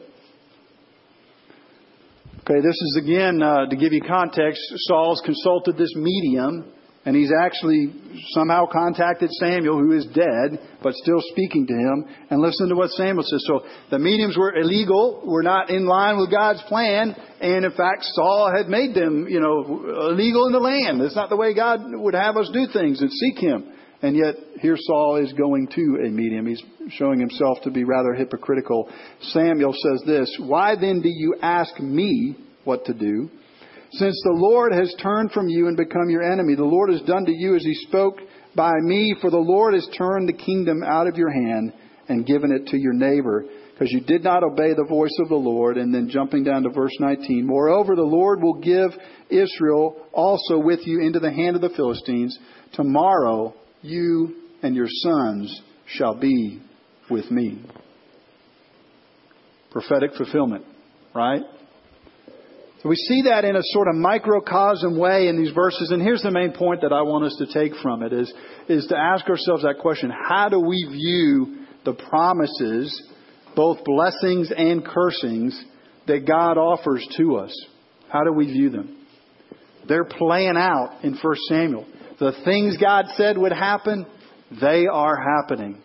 Okay, 2.42 2.62
this 2.62 2.76
is 2.76 3.00
again, 3.04 3.42
uh, 3.42 3.66
to 3.66 3.76
give 3.76 3.94
you 3.94 4.02
context, 4.02 4.62
Saul's 4.88 5.22
consulted 5.26 5.76
this 5.76 5.94
medium 5.96 6.72
and 7.06 7.16
he's 7.16 7.32
actually 7.32 7.94
somehow 8.32 8.66
contacted 8.72 9.30
Samuel, 9.40 9.80
who 9.80 9.94
is 9.94 10.06
dead, 10.08 10.60
but 10.84 10.94
still 10.96 11.22
speaking 11.32 11.66
to 11.66 11.74
him. 11.74 12.06
And 12.30 12.42
listen 12.42 12.68
to 12.70 12.76
what 12.76 12.90
Samuel 12.92 13.24
says. 13.24 13.44
So 13.48 13.62
the 13.90 14.00
mediums 14.00 14.38
were 14.38 14.54
illegal, 14.56 15.24
were 15.26 15.44
not 15.44 15.70
in 15.70 15.86
line 15.86 16.20
with 16.20 16.30
God's 16.30 16.62
plan, 16.64 17.16
and 17.40 17.64
in 17.64 17.72
fact, 17.72 18.04
Saul 18.04 18.52
had 18.56 18.68
made 18.68 18.94
them, 18.94 19.28
you 19.30 19.40
know, 19.40 20.10
illegal 20.12 20.48
in 20.48 20.54
the 20.54 20.60
land. 20.60 21.02
That's 21.02 21.16
not 21.16 21.30
the 21.30 21.38
way 21.38 21.54
God 21.54 21.82
would 21.86 22.16
have 22.16 22.36
us 22.36 22.50
do 22.54 22.68
things 22.72 23.02
and 23.02 23.10
seek 23.12 23.38
Him. 23.40 23.72
And 24.02 24.16
yet, 24.16 24.36
here 24.62 24.78
Saul 24.78 25.18
is 25.18 25.34
going 25.34 25.68
to 25.76 26.06
a 26.06 26.10
medium. 26.10 26.48
He's 26.48 26.64
showing 26.92 27.20
himself 27.20 27.58
to 27.64 27.72
be 27.72 27.84
rather 27.84 28.14
hypocritical. 28.14 28.90
Samuel 29.22 29.74
says 29.74 30.04
this 30.06 30.38
Why 30.40 30.76
then 30.76 31.02
do 31.02 31.10
you 31.10 31.36
ask 31.42 31.78
me 31.80 32.36
what 32.64 32.86
to 32.86 32.94
do? 32.94 33.30
Since 33.92 34.22
the 34.24 34.36
Lord 34.36 34.72
has 34.74 34.94
turned 35.02 35.32
from 35.32 35.50
you 35.50 35.68
and 35.68 35.76
become 35.76 36.10
your 36.10 36.24
enemy, 36.24 36.56
the 36.56 36.64
Lord 36.64 36.92
has 36.92 37.02
done 37.02 37.26
to 37.26 37.32
you 37.32 37.56
as 37.56 37.64
he 37.64 37.74
spoke 37.74 38.20
by 38.56 38.74
me, 38.82 39.16
for 39.20 39.32
the 39.32 39.38
Lord 39.38 39.74
has 39.74 39.88
turned 39.98 40.30
the 40.30 40.34
kingdom 40.34 40.84
out 40.84 41.08
of 41.08 41.18
your 41.18 41.32
hand 41.32 41.74
and 42.08 42.26
given 42.26 42.52
it 42.52 42.68
to 42.68 42.78
your 42.78 42.94
neighbor, 42.94 43.46
because 43.74 43.92
you 43.92 44.02
did 44.02 44.24
not 44.24 44.44
obey 44.44 44.74
the 44.74 44.86
voice 44.88 45.16
of 45.20 45.30
the 45.30 45.36
Lord. 45.36 45.78
And 45.78 45.94
then 45.94 46.10
jumping 46.10 46.44
down 46.44 46.64
to 46.64 46.70
verse 46.70 46.96
19, 47.00 47.46
moreover, 47.46 47.96
the 47.96 48.02
Lord 48.02 48.42
will 48.42 48.60
give 48.60 48.92
Israel 49.30 49.96
also 50.14 50.60
with 50.60 50.86
you 50.86 51.02
into 51.02 51.20
the 51.20 51.32
hand 51.32 51.56
of 51.56 51.62
the 51.62 51.70
Philistines. 51.70 52.38
Tomorrow 52.74 53.56
you 53.82 54.36
and 54.62 54.76
your 54.76 54.88
sons 54.90 55.62
shall 55.88 56.16
be 56.20 56.62
with 57.10 57.32
me. 57.32 57.64
Prophetic 59.72 60.16
fulfillment, 60.16 60.66
right? 61.16 61.42
So 62.82 62.88
we 62.88 62.96
see 62.96 63.24
that 63.24 63.44
in 63.44 63.58
a 63.58 63.62
sort 63.62 63.90
of 63.90 63.96
microcosm 63.96 64.98
way 64.98 65.28
in 65.28 65.38
these 65.38 65.54
verses. 65.54 65.92
And 65.92 66.02
here's 66.02 66.22
the 66.22 66.32
main 66.32 66.54
point 66.54 66.82
that 66.82 66.94
I 66.94 67.02
want 67.02 67.26
us 67.26 67.36
to 67.40 67.54
take 67.54 67.76
from 67.82 68.04
it 68.04 68.14
is, 68.14 68.34
is 68.70 68.88
to 68.88 68.98
ask 68.98 69.28
ourselves 69.28 69.64
that 69.64 69.80
question. 69.80 70.12
How 70.12 70.48
do 70.48 70.62
we 70.62 70.88
view 70.90 71.66
the 71.84 71.94
promises, 71.94 73.04
both 73.54 73.84
blessings 73.84 74.52
and 74.56 74.86
cursings, 74.86 75.62
that 76.08 76.26
God 76.26 76.58
offers 76.58 77.06
to 77.18 77.36
us? 77.36 77.54
How 78.08 78.24
do 78.24 78.32
we 78.32 78.46
view 78.46 78.70
them? 78.70 79.06
They're 79.88 80.06
playing 80.06 80.56
out 80.56 81.00
in 81.04 81.18
1 81.22 81.36
Samuel. 81.50 81.86
The 82.20 82.34
things 82.46 82.78
God 82.78 83.06
said 83.16 83.38
would 83.38 83.52
happen, 83.52 84.06
they 84.62 84.88
are 84.88 85.18
happening. 85.18 85.82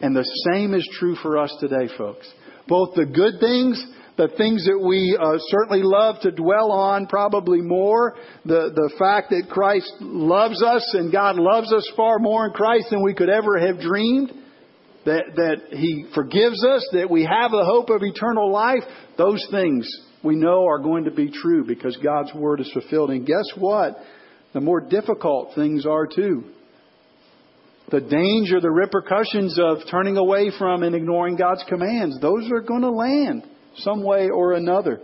And 0.00 0.14
the 0.14 0.28
same 0.52 0.74
is 0.74 0.88
true 0.98 1.16
for 1.16 1.38
us 1.38 1.54
today, 1.60 1.88
folks. 1.98 2.30
Both 2.68 2.94
the 2.94 3.06
good 3.06 3.34
things, 3.40 3.84
the 4.16 4.28
things 4.36 4.66
that 4.66 4.78
we 4.78 5.16
uh, 5.18 5.38
certainly 5.48 5.82
love 5.82 6.16
to 6.22 6.30
dwell 6.30 6.70
on, 6.70 7.06
probably 7.06 7.62
more, 7.62 8.14
the, 8.44 8.70
the 8.74 8.92
fact 8.98 9.30
that 9.30 9.48
Christ 9.48 9.90
loves 10.00 10.62
us 10.62 10.94
and 10.94 11.10
God 11.10 11.36
loves 11.36 11.72
us 11.72 11.90
far 11.96 12.18
more 12.18 12.46
in 12.46 12.52
Christ 12.52 12.88
than 12.90 13.02
we 13.02 13.14
could 13.14 13.30
ever 13.30 13.58
have 13.58 13.80
dreamed, 13.80 14.32
that, 15.06 15.24
that 15.36 15.76
He 15.76 16.04
forgives 16.14 16.62
us, 16.64 16.86
that 16.92 17.10
we 17.10 17.22
have 17.22 17.50
the 17.50 17.64
hope 17.64 17.88
of 17.88 18.02
eternal 18.02 18.52
life, 18.52 18.82
those 19.16 19.44
things 19.50 19.88
we 20.22 20.36
know 20.36 20.66
are 20.66 20.78
going 20.78 21.04
to 21.04 21.10
be 21.10 21.30
true 21.30 21.64
because 21.66 21.96
God's 21.96 22.34
Word 22.34 22.60
is 22.60 22.70
fulfilled. 22.72 23.10
And 23.10 23.26
guess 23.26 23.50
what? 23.56 23.96
The 24.52 24.60
more 24.60 24.80
difficult 24.80 25.54
things 25.54 25.86
are 25.86 26.06
too. 26.06 26.44
The 27.90 28.00
danger, 28.00 28.60
the 28.60 28.70
repercussions 28.70 29.58
of 29.58 29.78
turning 29.90 30.18
away 30.18 30.50
from 30.58 30.82
and 30.82 30.94
ignoring 30.94 31.36
God's 31.36 31.64
commands, 31.66 32.20
those 32.20 32.50
are 32.52 32.60
going 32.60 32.82
to 32.82 32.90
land 32.90 33.48
some 33.76 34.02
way 34.04 34.28
or 34.28 34.52
another. 34.52 35.00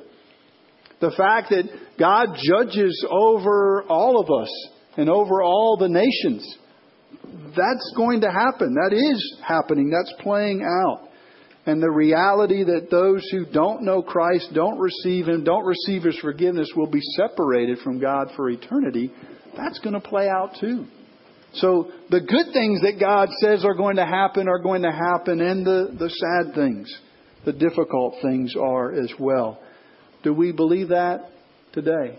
The 1.00 1.12
fact 1.16 1.50
that 1.50 1.64
God 1.98 2.36
judges 2.42 3.06
over 3.08 3.84
all 3.84 4.20
of 4.20 4.30
us 4.30 4.68
and 4.96 5.08
over 5.08 5.42
all 5.42 5.76
the 5.78 5.88
nations, 5.88 6.56
that's 7.56 7.92
going 7.96 8.22
to 8.22 8.30
happen. 8.30 8.74
That 8.74 8.94
is 8.94 9.40
happening. 9.46 9.90
That's 9.90 10.12
playing 10.22 10.62
out 10.62 11.08
and 11.68 11.82
the 11.82 11.90
reality 11.90 12.64
that 12.64 12.88
those 12.90 13.22
who 13.30 13.44
don't 13.44 13.82
know 13.82 14.00
Christ, 14.00 14.48
don't 14.54 14.78
receive 14.78 15.28
Him, 15.28 15.44
don't 15.44 15.66
receive 15.66 16.02
His 16.02 16.18
forgiveness, 16.18 16.72
will 16.74 16.90
be 16.90 17.02
separated 17.14 17.78
from 17.80 18.00
God 18.00 18.28
for 18.34 18.48
eternity, 18.48 19.12
that's 19.54 19.78
going 19.80 19.92
to 19.92 20.00
play 20.00 20.28
out 20.28 20.52
too. 20.58 20.86
So 21.54 21.90
the 22.08 22.20
good 22.20 22.54
things 22.54 22.80
that 22.80 22.98
God 22.98 23.28
says 23.42 23.66
are 23.66 23.74
going 23.74 23.96
to 23.96 24.06
happen 24.06 24.48
are 24.48 24.62
going 24.62 24.80
to 24.80 24.90
happen, 24.90 25.42
and 25.42 25.66
the, 25.66 25.94
the 25.98 26.08
sad 26.08 26.54
things, 26.54 26.90
the 27.44 27.52
difficult 27.52 28.16
things 28.22 28.54
are 28.56 28.92
as 28.92 29.12
well. 29.18 29.60
Do 30.22 30.34
we 30.34 30.52
believe 30.52 30.88
that 30.88 31.30
today? 31.72 32.18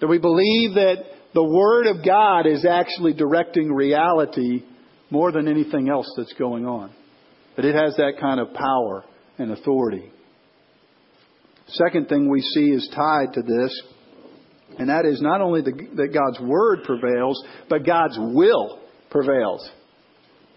Do 0.00 0.08
we 0.08 0.18
believe 0.18 0.74
that 0.74 1.04
the 1.34 1.44
Word 1.44 1.86
of 1.86 2.04
God 2.04 2.46
is 2.46 2.64
actually 2.64 3.14
directing 3.14 3.72
reality 3.72 4.64
more 5.10 5.32
than 5.32 5.48
anything 5.48 5.88
else 5.88 6.12
that's 6.16 6.32
going 6.34 6.66
on? 6.66 6.92
That 7.56 7.64
it 7.64 7.74
has 7.74 7.96
that 7.96 8.14
kind 8.20 8.40
of 8.40 8.54
power 8.54 9.04
and 9.38 9.50
authority. 9.50 10.10
Second 11.68 12.08
thing 12.08 12.28
we 12.28 12.40
see 12.40 12.70
is 12.70 12.90
tied 12.94 13.34
to 13.34 13.42
this, 13.42 13.82
and 14.78 14.88
that 14.88 15.04
is 15.04 15.20
not 15.20 15.40
only 15.40 15.62
the, 15.62 15.72
that 15.96 16.12
God's 16.12 16.40
word 16.40 16.80
prevails, 16.84 17.42
but 17.68 17.86
God's 17.86 18.18
will 18.18 18.80
prevails. 19.10 19.68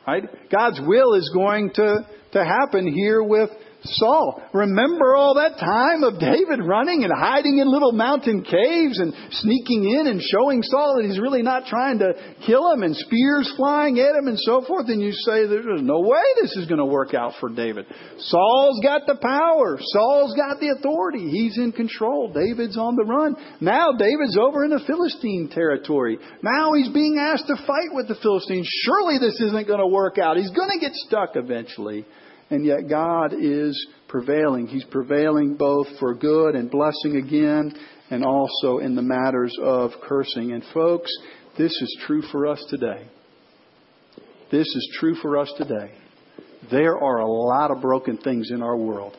Right? 0.08 0.24
God's 0.52 0.80
will 0.82 1.14
is 1.16 1.30
going 1.34 1.72
to, 1.76 2.08
to 2.36 2.46
happen 2.46 2.88
here 2.94 3.24
with 3.24 3.50
Saul. 3.86 4.42
Remember 4.54 5.16
all 5.16 5.36
that 5.36 5.60
time 5.60 6.04
of 6.04 6.20
David 6.20 6.60
running 6.66 7.04
and 7.04 7.14
hiding 7.14 7.60
in 7.60 7.70
little 7.70 7.92
mountain 7.92 8.42
caves 8.42 9.00
and 9.00 9.14
sneaking 9.32 9.86
in 9.86 10.08
and 10.08 10.22
showing 10.22 10.64
Saul 10.64 10.98
that 10.98 11.06
he's 11.06 11.20
really 11.20 11.44
not 11.44 11.68
trying 11.68 12.00
to 12.00 12.14
kill 12.46 12.72
him 12.72 12.84
and 12.84 12.96
spears 12.96 13.52
flying 13.58 14.00
at 14.00 14.16
him 14.16 14.28
and 14.28 14.40
so 14.40 14.66
forth. 14.66 14.90
And 14.90 15.02
you 15.02 15.12
say, 15.12 15.46
there's 15.48 15.82
no 15.82 16.02
way 16.02 16.24
this 16.42 16.56
is 16.58 16.66
going 16.68 16.80
to 16.80 16.86
work 16.86 17.14
out 17.14 17.34
for 17.40 17.50
David. 17.50 17.86
Saul's 18.18 18.80
got 18.82 19.06
the 19.06 19.18
power. 19.22 19.78
Saul's 19.80 20.36
got 20.36 20.60
the 20.60 20.74
authority. 20.78 21.30
He's 21.30 21.58
in 21.58 21.72
control. 21.72 22.34
David's 22.34 22.78
on 22.78 22.96
the 22.96 23.06
run. 23.06 23.36
Now 23.62 23.92
David's 23.94 24.38
over 24.38 24.66
in 24.66 24.72
the 24.72 24.84
Philistine 24.88 25.50
territory. 25.54 26.18
Now 26.42 26.74
he's 26.74 26.90
being 26.90 27.18
asked 27.20 27.48
to 27.48 27.56
fight 27.68 27.94
with 27.94 28.08
the 28.08 28.18
Philistines. 28.22 28.68
Surely 28.84 29.20
this 29.20 29.40
isn't 29.42 29.68
going 29.68 29.80
to 29.80 29.88
work 29.88 30.18
out. 30.18 30.38
He's 30.38 30.52
going 30.52 30.72
to 30.72 30.80
get 30.80 30.94
stuck 30.94 31.36
eventually 31.36 32.06
and 32.50 32.66
yet 32.66 32.88
God 32.90 33.34
is 33.34 33.88
prevailing. 34.08 34.68
He's 34.68 34.86
prevailing 34.86 35.56
both 35.56 35.88
for 36.00 36.14
good 36.14 36.56
and 36.56 36.70
blessing 36.70 37.18
again, 37.18 37.74
and 38.10 38.24
also 38.24 38.78
in 38.78 38.96
the 38.96 39.02
matters 39.02 39.56
of 39.62 39.92
cursing. 40.04 40.52
And 40.52 40.64
folks, 40.74 41.12
this 41.58 41.72
is 41.72 41.98
true 42.06 42.22
for 42.32 42.48
us 42.48 42.64
today. 42.70 43.08
This 44.52 44.68
is 44.68 44.98
true 45.00 45.16
for 45.16 45.38
us 45.38 45.52
today. 45.58 45.92
There 46.72 46.98
are 46.98 47.18
a 47.18 47.28
lot 47.28 47.72
of 47.72 47.82
broken 47.82 48.18
things 48.18 48.52
in 48.52 48.62
our 48.62 48.78
world. 48.78 49.18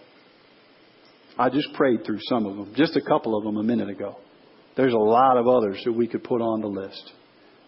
I 1.39 1.51
just 1.51 1.73
prayed 1.75 2.05
through 2.07 2.21
some 2.23 2.47
of 2.47 2.57
them, 2.57 2.75
just 2.77 2.97
a 2.97 3.03
couple 3.03 3.37
of 3.37 3.45
them 3.45 3.57
a 3.57 3.63
minute 3.63 3.91
ago. 3.91 4.17
There's 4.77 4.95
a 4.95 4.99
lot 4.99 5.37
of 5.37 5.47
others 5.47 5.83
that 5.85 5.93
we 5.93 6.07
could 6.07 6.25
put 6.25 6.41
on 6.41 6.61
the 6.61 6.69
list. 6.69 7.13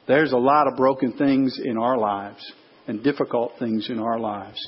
There's 0.07 0.33
a 0.33 0.39
lot 0.39 0.69
of 0.69 0.77
broken 0.77 1.13
things 1.19 1.59
in 1.63 1.77
our 1.77 1.99
lives 1.99 2.41
and 2.87 3.03
difficult 3.03 3.53
things 3.59 3.91
in 3.91 3.99
our 3.99 4.19
lives 4.19 4.59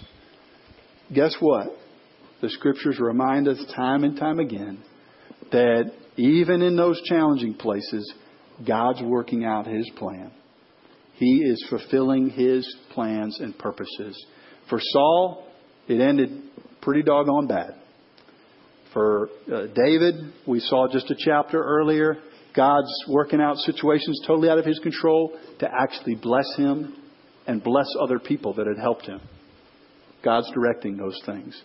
guess 1.15 1.35
what? 1.41 1.69
The 2.41 2.51
scriptures 2.51 2.99
remind 2.99 3.49
us 3.49 3.63
time 3.75 4.05
and 4.05 4.17
time 4.17 4.39
again 4.39 4.83
that 5.53 5.93
even 6.17 6.63
in 6.63 6.77
those 6.77 7.01
challenging 7.05 7.55
places, 7.55 8.13
God's 8.67 9.03
working 9.03 9.45
out 9.45 9.67
His 9.67 9.89
plan. 9.97 10.31
He 11.15 11.43
is 11.45 11.65
fulfilling 11.69 12.31
His 12.31 12.77
plans 12.93 13.39
and 13.41 13.57
purposes. 13.59 14.25
For 14.69 14.81
Saul, 14.81 15.47
it 15.89 16.01
ended 16.01 16.43
pretty 16.81 17.03
doggone 17.03 17.47
bad. 17.47 17.75
For 18.93 19.29
uh, 19.53 19.67
David, 19.75 20.15
we 20.47 20.61
saw 20.61 20.89
just 20.91 21.11
a 21.11 21.17
chapter 21.17 21.63
earlier, 21.63 22.17
God's 22.57 22.93
working 23.09 23.41
out 23.41 23.57
situations 23.59 24.21
totally 24.27 24.49
out 24.49 24.59
of 24.59 24.65
His 24.65 24.79
control 24.81 25.39
to 25.61 25.69
actually 25.69 26.17
bless 26.17 26.47
him 26.57 26.97
and 27.47 27.63
bless 27.63 27.87
other 28.01 28.19
people 28.19 28.55
that 28.55 28.67
had 28.67 28.79
helped 28.83 29.07
him. 29.07 29.21
God's 30.25 30.51
directing 30.53 30.97
those 30.97 31.21
things. 31.27 31.61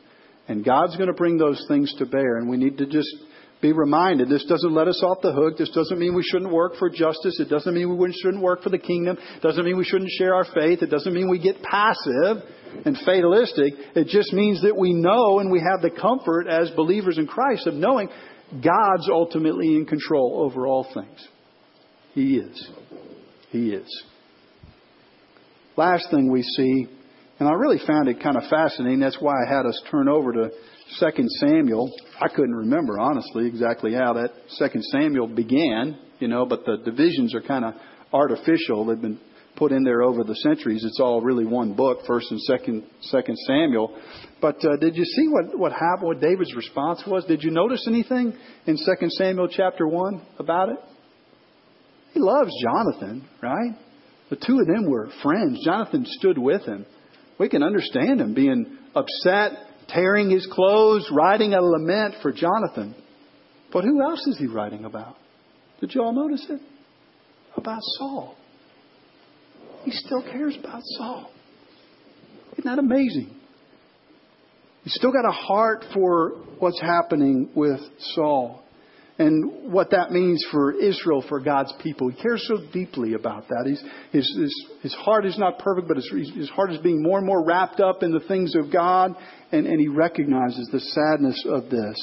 And 0.47 0.63
God's 0.63 0.95
going 0.95 1.07
to 1.07 1.13
bring 1.13 1.37
those 1.37 1.63
things 1.67 1.93
to 1.97 2.05
bear. 2.05 2.37
And 2.37 2.49
we 2.49 2.57
need 2.57 2.77
to 2.77 2.85
just 2.85 3.09
be 3.61 3.71
reminded 3.71 4.29
this 4.29 4.45
doesn't 4.45 4.73
let 4.73 4.87
us 4.87 5.01
off 5.03 5.21
the 5.21 5.31
hook. 5.31 5.57
This 5.57 5.71
doesn't 5.71 5.97
mean 5.97 6.13
we 6.13 6.23
shouldn't 6.23 6.51
work 6.51 6.75
for 6.77 6.89
justice. 6.89 7.39
It 7.39 7.49
doesn't 7.49 7.73
mean 7.73 7.97
we 7.97 8.13
shouldn't 8.21 8.43
work 8.43 8.61
for 8.61 8.69
the 8.69 8.77
kingdom. 8.77 9.17
It 9.17 9.41
doesn't 9.41 9.65
mean 9.65 9.77
we 9.77 9.85
shouldn't 9.85 10.11
share 10.17 10.35
our 10.35 10.45
faith. 10.53 10.83
It 10.83 10.91
doesn't 10.91 11.13
mean 11.13 11.29
we 11.29 11.39
get 11.39 11.63
passive 11.63 12.43
and 12.85 12.97
fatalistic. 13.05 13.73
It 13.95 14.07
just 14.07 14.33
means 14.33 14.61
that 14.61 14.77
we 14.77 14.93
know 14.93 15.39
and 15.39 15.51
we 15.51 15.59
have 15.59 15.81
the 15.81 15.89
comfort 15.99 16.47
as 16.47 16.69
believers 16.71 17.17
in 17.17 17.27
Christ 17.27 17.65
of 17.65 17.73
knowing 17.73 18.09
God's 18.51 19.09
ultimately 19.09 19.75
in 19.75 19.85
control 19.85 20.43
over 20.45 20.67
all 20.67 20.87
things. 20.93 21.27
He 22.13 22.37
is. 22.37 22.69
He 23.49 23.71
is. 23.71 24.03
Last 25.75 26.07
thing 26.11 26.31
we 26.31 26.43
see 26.43 26.87
and 27.39 27.49
I 27.49 27.53
really 27.53 27.79
found 27.85 28.07
it 28.07 28.21
kind 28.21 28.37
of 28.37 28.43
fascinating. 28.49 28.99
That's 28.99 29.19
why 29.19 29.33
I 29.33 29.49
had 29.49 29.65
us 29.65 29.81
turn 29.91 30.07
over 30.07 30.31
to 30.31 30.51
2 30.99 31.27
Samuel. 31.39 31.91
I 32.21 32.29
couldn't 32.29 32.55
remember, 32.55 32.99
honestly, 32.99 33.47
exactly 33.47 33.93
how 33.93 34.13
that 34.13 34.31
2 34.57 34.81
Samuel 34.91 35.27
began, 35.27 35.97
you 36.19 36.27
know, 36.27 36.45
but 36.45 36.65
the 36.65 36.77
divisions 36.85 37.35
are 37.35 37.41
kind 37.41 37.65
of 37.65 37.73
artificial. 38.13 38.85
They've 38.85 39.01
been 39.01 39.19
put 39.57 39.71
in 39.71 39.83
there 39.83 40.01
over 40.01 40.23
the 40.23 40.35
centuries. 40.35 40.83
It's 40.85 40.99
all 40.99 41.21
really 41.21 41.45
one 41.45 41.73
book, 41.73 41.99
First 42.07 42.31
and 42.31 42.39
Second, 42.41 42.83
Second 43.01 43.37
Samuel. 43.47 43.97
But 44.41 44.63
uh, 44.63 44.77
did 44.77 44.95
you 44.95 45.05
see 45.05 45.27
what 45.27 45.57
what 45.57 45.71
happened? 45.71 46.07
What 46.07 46.21
David's 46.21 46.55
response 46.55 47.03
was? 47.07 47.25
Did 47.25 47.43
you 47.43 47.51
notice 47.51 47.85
anything 47.87 48.33
in 48.65 48.77
Second 48.77 49.11
Samuel 49.11 49.47
chapter 49.49 49.87
one 49.87 50.21
about 50.39 50.69
it? 50.69 50.77
He 52.13 52.19
loves 52.19 52.51
Jonathan, 52.61 53.27
right? 53.41 53.77
The 54.29 54.37
two 54.37 54.59
of 54.59 54.67
them 54.67 54.89
were 54.89 55.09
friends. 55.21 55.63
Jonathan 55.65 56.05
stood 56.07 56.37
with 56.37 56.63
him. 56.63 56.85
We 57.39 57.49
can 57.49 57.63
understand 57.63 58.21
him 58.21 58.33
being 58.33 58.77
upset, 58.95 59.51
tearing 59.89 60.29
his 60.29 60.47
clothes, 60.51 61.09
writing 61.11 61.53
a 61.53 61.61
lament 61.61 62.15
for 62.21 62.31
Jonathan. 62.31 62.95
But 63.73 63.83
who 63.83 64.01
else 64.01 64.25
is 64.27 64.37
he 64.37 64.47
writing 64.47 64.85
about? 64.85 65.15
Did 65.81 65.93
you 65.93 66.01
all 66.01 66.13
notice 66.13 66.45
it? 66.49 66.61
About 67.57 67.81
Saul. 67.97 68.35
He 69.83 69.91
still 69.91 70.23
cares 70.23 70.57
about 70.57 70.81
Saul. 70.97 71.29
Isn't 72.53 72.65
that 72.65 72.79
amazing? 72.79 73.35
He's 74.83 74.93
still 74.93 75.11
got 75.11 75.27
a 75.27 75.31
heart 75.31 75.83
for 75.93 76.29
what's 76.59 76.79
happening 76.79 77.49
with 77.55 77.79
Saul 78.13 78.64
and 79.17 79.71
what 79.71 79.91
that 79.91 80.11
means 80.11 80.45
for 80.51 80.73
Israel, 80.73 81.23
for 81.29 81.39
God's 81.39 81.73
people. 81.81 82.09
He 82.09 82.21
cares 82.21 82.45
so 82.47 82.57
deeply 82.73 83.13
about 83.13 83.47
that. 83.47 83.63
He's, 83.65 83.81
his, 84.11 84.37
his, 84.37 84.65
his 84.81 84.93
heart 84.93 85.25
is 85.25 85.37
not 85.37 85.59
perfect, 85.59 85.87
but 85.87 85.95
his, 85.95 86.31
his 86.35 86.49
heart 86.49 86.73
is 86.73 86.79
being 86.79 87.01
more 87.01 87.17
and 87.17 87.25
more 87.25 87.45
wrapped 87.45 87.79
up 87.79 88.03
in 88.03 88.11
the 88.11 88.19
things 88.21 88.55
of 88.55 88.71
God, 88.73 89.15
and, 89.51 89.67
and 89.67 89.79
he 89.79 89.87
recognizes 89.87 90.67
the 90.71 90.81
sadness 90.81 91.45
of 91.47 91.69
this. 91.69 91.95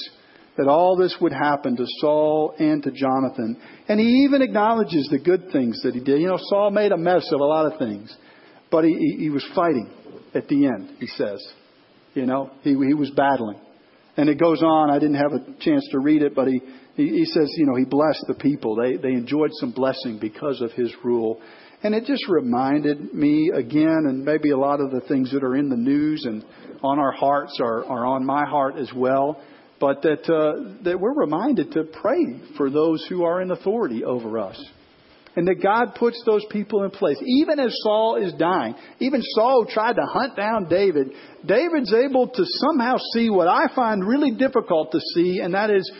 That 0.56 0.68
all 0.68 0.96
this 0.98 1.16
would 1.18 1.32
happen 1.32 1.76
to 1.76 1.84
Saul 2.00 2.54
and 2.58 2.82
to 2.82 2.90
Jonathan. 2.90 3.56
And 3.88 3.98
he 3.98 4.24
even 4.26 4.42
acknowledges 4.42 5.08
the 5.10 5.18
good 5.18 5.50
things 5.50 5.80
that 5.82 5.94
he 5.94 6.00
did. 6.00 6.20
You 6.20 6.28
know, 6.28 6.38
Saul 6.38 6.70
made 6.70 6.92
a 6.92 6.98
mess 6.98 7.26
of 7.32 7.40
a 7.40 7.44
lot 7.44 7.72
of 7.72 7.78
things, 7.78 8.14
but 8.70 8.84
he, 8.84 8.90
he, 8.90 9.24
he 9.24 9.30
was 9.30 9.46
fighting 9.54 9.90
at 10.34 10.48
the 10.48 10.66
end, 10.66 10.96
he 10.98 11.06
says. 11.06 11.42
You 12.12 12.26
know, 12.26 12.50
he, 12.62 12.70
he 12.70 12.92
was 12.92 13.10
battling. 13.16 13.58
And 14.16 14.28
it 14.28 14.38
goes 14.38 14.62
on. 14.62 14.90
I 14.90 14.98
didn't 14.98 15.16
have 15.16 15.32
a 15.32 15.40
chance 15.60 15.88
to 15.92 15.98
read 15.98 16.20
it, 16.20 16.34
but 16.34 16.48
he, 16.48 16.60
he, 16.94 17.08
he 17.08 17.24
says, 17.24 17.50
you 17.56 17.66
know, 17.66 17.76
he 17.76 17.84
blessed 17.84 18.24
the 18.28 18.34
people. 18.34 18.76
They, 18.76 18.96
they 18.96 19.12
enjoyed 19.12 19.50
some 19.54 19.72
blessing 19.72 20.18
because 20.20 20.60
of 20.60 20.72
his 20.72 20.92
rule. 21.02 21.40
And 21.82 21.94
it 21.94 22.04
just 22.04 22.28
reminded 22.28 23.12
me 23.12 23.50
again, 23.52 24.04
and 24.08 24.24
maybe 24.24 24.50
a 24.50 24.56
lot 24.56 24.80
of 24.80 24.90
the 24.92 25.00
things 25.08 25.32
that 25.32 25.42
are 25.42 25.56
in 25.56 25.68
the 25.68 25.76
news 25.76 26.24
and 26.24 26.44
on 26.82 26.98
our 26.98 27.12
hearts 27.12 27.58
are, 27.60 27.84
are 27.84 28.06
on 28.06 28.24
my 28.24 28.44
heart 28.46 28.76
as 28.76 28.92
well. 28.94 29.42
But 29.80 30.02
that, 30.02 30.32
uh, 30.32 30.84
that 30.84 31.00
we're 31.00 31.14
reminded 31.14 31.72
to 31.72 31.82
pray 31.82 32.40
for 32.56 32.70
those 32.70 33.04
who 33.08 33.24
are 33.24 33.40
in 33.40 33.50
authority 33.50 34.04
over 34.04 34.38
us. 34.38 34.62
And 35.34 35.48
that 35.48 35.62
God 35.62 35.96
puts 35.96 36.22
those 36.24 36.44
people 36.50 36.84
in 36.84 36.90
place. 36.90 37.16
Even 37.20 37.58
as 37.58 37.74
Saul 37.82 38.16
is 38.22 38.34
dying, 38.34 38.74
even 39.00 39.22
Saul 39.34 39.66
tried 39.68 39.94
to 39.94 40.02
hunt 40.06 40.36
down 40.36 40.68
David, 40.68 41.08
David's 41.44 41.92
able 41.92 42.28
to 42.28 42.44
somehow 42.44 42.96
see 43.14 43.30
what 43.30 43.48
I 43.48 43.74
find 43.74 44.06
really 44.06 44.32
difficult 44.32 44.92
to 44.92 45.00
see, 45.14 45.40
and 45.40 45.54
that 45.54 45.70
is 45.70 45.90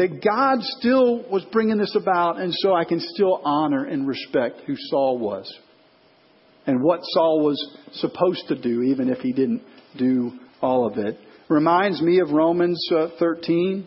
that 0.00 0.24
God 0.24 0.62
still 0.78 1.28
was 1.30 1.44
bringing 1.52 1.76
this 1.76 1.94
about, 1.94 2.40
and 2.40 2.54
so 2.54 2.74
I 2.74 2.84
can 2.84 3.00
still 3.00 3.38
honor 3.44 3.84
and 3.84 4.08
respect 4.08 4.62
who 4.66 4.74
Saul 4.74 5.18
was 5.18 5.52
and 6.66 6.82
what 6.82 7.00
Saul 7.02 7.44
was 7.44 7.76
supposed 7.92 8.48
to 8.48 8.58
do, 8.58 8.82
even 8.82 9.10
if 9.10 9.18
he 9.18 9.34
didn't 9.34 9.62
do 9.98 10.32
all 10.62 10.86
of 10.86 10.96
it. 10.96 11.18
Reminds 11.50 12.00
me 12.00 12.20
of 12.20 12.30
Romans 12.30 12.82
uh, 12.90 13.08
13. 13.18 13.86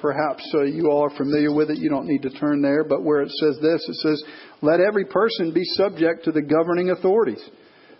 Perhaps 0.00 0.42
uh, 0.54 0.62
you 0.62 0.88
all 0.90 1.04
are 1.04 1.16
familiar 1.16 1.54
with 1.54 1.70
it. 1.70 1.78
You 1.78 1.88
don't 1.88 2.08
need 2.08 2.22
to 2.22 2.30
turn 2.30 2.60
there. 2.60 2.82
But 2.82 3.04
where 3.04 3.22
it 3.22 3.30
says 3.30 3.56
this, 3.62 3.88
it 3.88 3.94
says, 3.96 4.24
Let 4.60 4.80
every 4.80 5.04
person 5.04 5.54
be 5.54 5.62
subject 5.64 6.24
to 6.24 6.32
the 6.32 6.42
governing 6.42 6.90
authorities. 6.90 7.42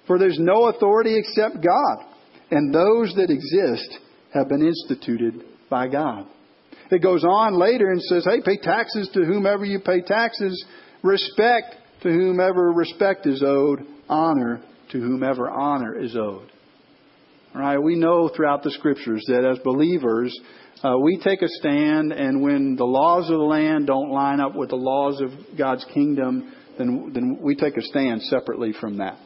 For 0.08 0.18
there's 0.18 0.40
no 0.40 0.66
authority 0.66 1.16
except 1.16 1.62
God, 1.62 2.04
and 2.50 2.74
those 2.74 3.14
that 3.14 3.30
exist 3.30 4.00
have 4.32 4.48
been 4.48 4.66
instituted 4.66 5.44
by 5.70 5.86
God. 5.86 6.26
It 6.94 7.02
goes 7.02 7.24
on 7.24 7.58
later 7.58 7.90
and 7.90 8.00
says, 8.00 8.24
Hey, 8.24 8.40
pay 8.44 8.56
taxes 8.56 9.10
to 9.14 9.24
whomever 9.24 9.64
you 9.64 9.80
pay 9.80 10.00
taxes, 10.00 10.64
respect 11.02 11.74
to 12.02 12.08
whomever 12.08 12.70
respect 12.72 13.26
is 13.26 13.42
owed, 13.44 13.80
honor 14.08 14.62
to 14.92 15.00
whomever 15.00 15.50
honor 15.50 15.98
is 15.98 16.14
owed. 16.14 16.52
All 17.52 17.60
right, 17.60 17.78
we 17.78 17.96
know 17.96 18.28
throughout 18.28 18.62
the 18.62 18.70
scriptures 18.70 19.24
that 19.26 19.44
as 19.44 19.58
believers, 19.64 20.38
uh, 20.84 20.96
we 21.02 21.18
take 21.18 21.42
a 21.42 21.48
stand, 21.48 22.12
and 22.12 22.42
when 22.42 22.76
the 22.76 22.84
laws 22.84 23.24
of 23.24 23.38
the 23.38 23.44
land 23.44 23.88
don't 23.88 24.10
line 24.10 24.40
up 24.40 24.54
with 24.54 24.70
the 24.70 24.76
laws 24.76 25.20
of 25.20 25.30
God's 25.58 25.84
kingdom, 25.94 26.52
then, 26.78 27.10
then 27.12 27.38
we 27.40 27.56
take 27.56 27.76
a 27.76 27.82
stand 27.82 28.22
separately 28.22 28.72
from 28.80 28.98
that. 28.98 29.18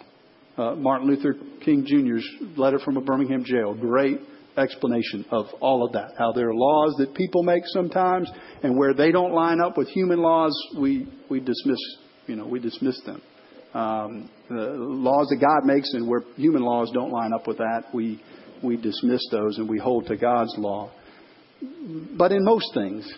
Uh, 0.57 0.75
Martin 0.75 1.09
Luther 1.09 1.35
King 1.65 1.85
Jr.'s 1.87 2.27
letter 2.57 2.79
from 2.79 2.97
a 2.97 3.01
Birmingham 3.03 3.45
jail, 3.45 3.75
great 3.75 4.21
explanation 4.59 5.25
of 5.31 5.47
all 5.61 5.85
of 5.85 5.93
that. 5.93 6.13
How 6.19 6.33
there 6.33 6.49
are 6.51 6.55
laws 6.55 6.95
that 6.99 7.15
people 7.15 7.43
make 7.43 7.63
sometimes, 7.67 8.31
and 8.63 8.77
where 8.77 8.95
they 8.95 9.13
don't 9.13 9.33
line 9.33 9.61
up 9.61 9.77
with 9.77 9.89
human 9.89 10.21
laws, 10.21 10.53
we, 10.79 11.07
we 11.31 11.41
dismiss, 11.41 11.79
you 12.27 12.37
know, 12.37 12.47
we 12.47 12.61
dismiss 12.61 13.01
them. 13.07 13.23
Um, 13.75 14.31
the 14.49 14.75
laws 14.77 15.29
that 15.29 15.41
God 15.41 15.67
makes 15.67 15.93
and 15.93 16.09
where 16.09 16.23
human 16.37 16.63
laws 16.63 16.91
don't 16.93 17.11
line 17.11 17.33
up 17.33 17.47
with 17.47 17.59
that, 17.59 17.85
we, 17.93 18.23
we 18.63 18.77
dismiss 18.77 19.23
those 19.31 19.59
and 19.59 19.69
we 19.69 19.79
hold 19.79 20.07
to 20.07 20.17
God's 20.17 20.55
law. 20.57 20.91
But 22.17 22.33
in 22.33 22.45
most 22.45 22.73
things, 22.75 23.13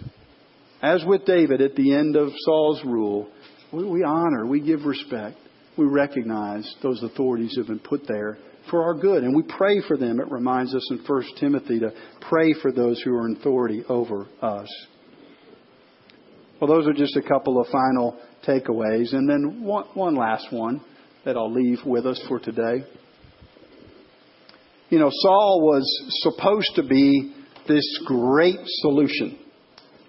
as 0.83 1.05
with 1.07 1.25
David 1.25 1.61
at 1.61 1.77
the 1.77 1.95
end 1.95 2.17
of 2.17 2.31
Saul's 2.45 2.83
rule, 2.85 3.31
we, 3.73 3.85
we 3.85 4.03
honor, 4.03 4.47
we 4.47 4.61
give 4.61 4.85
respect, 4.85 5.37
we 5.77 5.87
recognize 5.87 6.75
those 6.83 7.03
authorities 7.03 7.55
have 7.57 7.69
been 7.69 7.79
put 7.79 8.07
there 8.07 8.39
for 8.69 8.83
our 8.83 8.95
good, 8.95 9.25
and 9.25 9.35
we 9.35 9.43
pray 9.43 9.81
for 9.87 9.97
them. 9.97 10.21
It 10.21 10.31
reminds 10.31 10.75
us 10.75 10.87
in 10.91 10.99
1 10.99 11.23
Timothy 11.39 11.81
to 11.81 11.93
pray 12.21 12.55
for 12.61 12.73
those 12.73 13.01
who 13.03 13.15
are 13.15 13.27
in 13.27 13.37
authority 13.37 13.85
over 13.89 14.27
us. 14.43 14.69
Well, 16.61 16.69
those 16.69 16.87
are 16.87 16.93
just 16.93 17.17
a 17.17 17.23
couple 17.23 17.61
of 17.61 17.69
final 17.69 18.19
takeaways, 18.47 19.15
and 19.15 19.29
then 19.29 19.63
one, 19.63 19.87
one 19.95 20.15
last 20.15 20.53
one 20.53 20.83
that 21.25 21.37
I'll 21.37 21.53
leave 21.53 21.79
with 21.85 22.07
us 22.07 22.21
for 22.29 22.39
today. 22.39 22.85
You 24.91 24.99
know, 24.99 25.11
Saul 25.11 25.63
was 25.63 25.85
supposed 26.23 26.75
to 26.75 26.83
be 26.83 27.35
this 27.67 27.85
great 28.07 28.59
solution. 28.65 29.39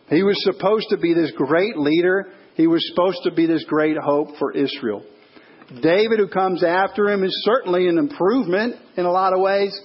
He 0.10 0.24
was 0.24 0.36
supposed 0.44 0.88
to 0.90 0.98
be 0.98 1.14
this 1.14 1.32
great 1.38 1.78
leader. 1.78 2.28
He 2.56 2.68
was 2.68 2.86
supposed 2.90 3.20
to 3.24 3.32
be 3.32 3.46
this 3.46 3.64
great 3.66 3.96
hope 3.98 4.36
for 4.38 4.52
Israel. 4.52 5.04
David, 5.82 6.20
who 6.20 6.28
comes 6.28 6.64
after 6.64 7.10
him, 7.10 7.24
is 7.24 7.44
certainly 7.46 7.88
an 7.88 7.98
improvement 7.98 8.76
in 8.98 9.06
a 9.06 9.12
lot 9.12 9.34
of 9.34 9.40
ways, 9.40 9.80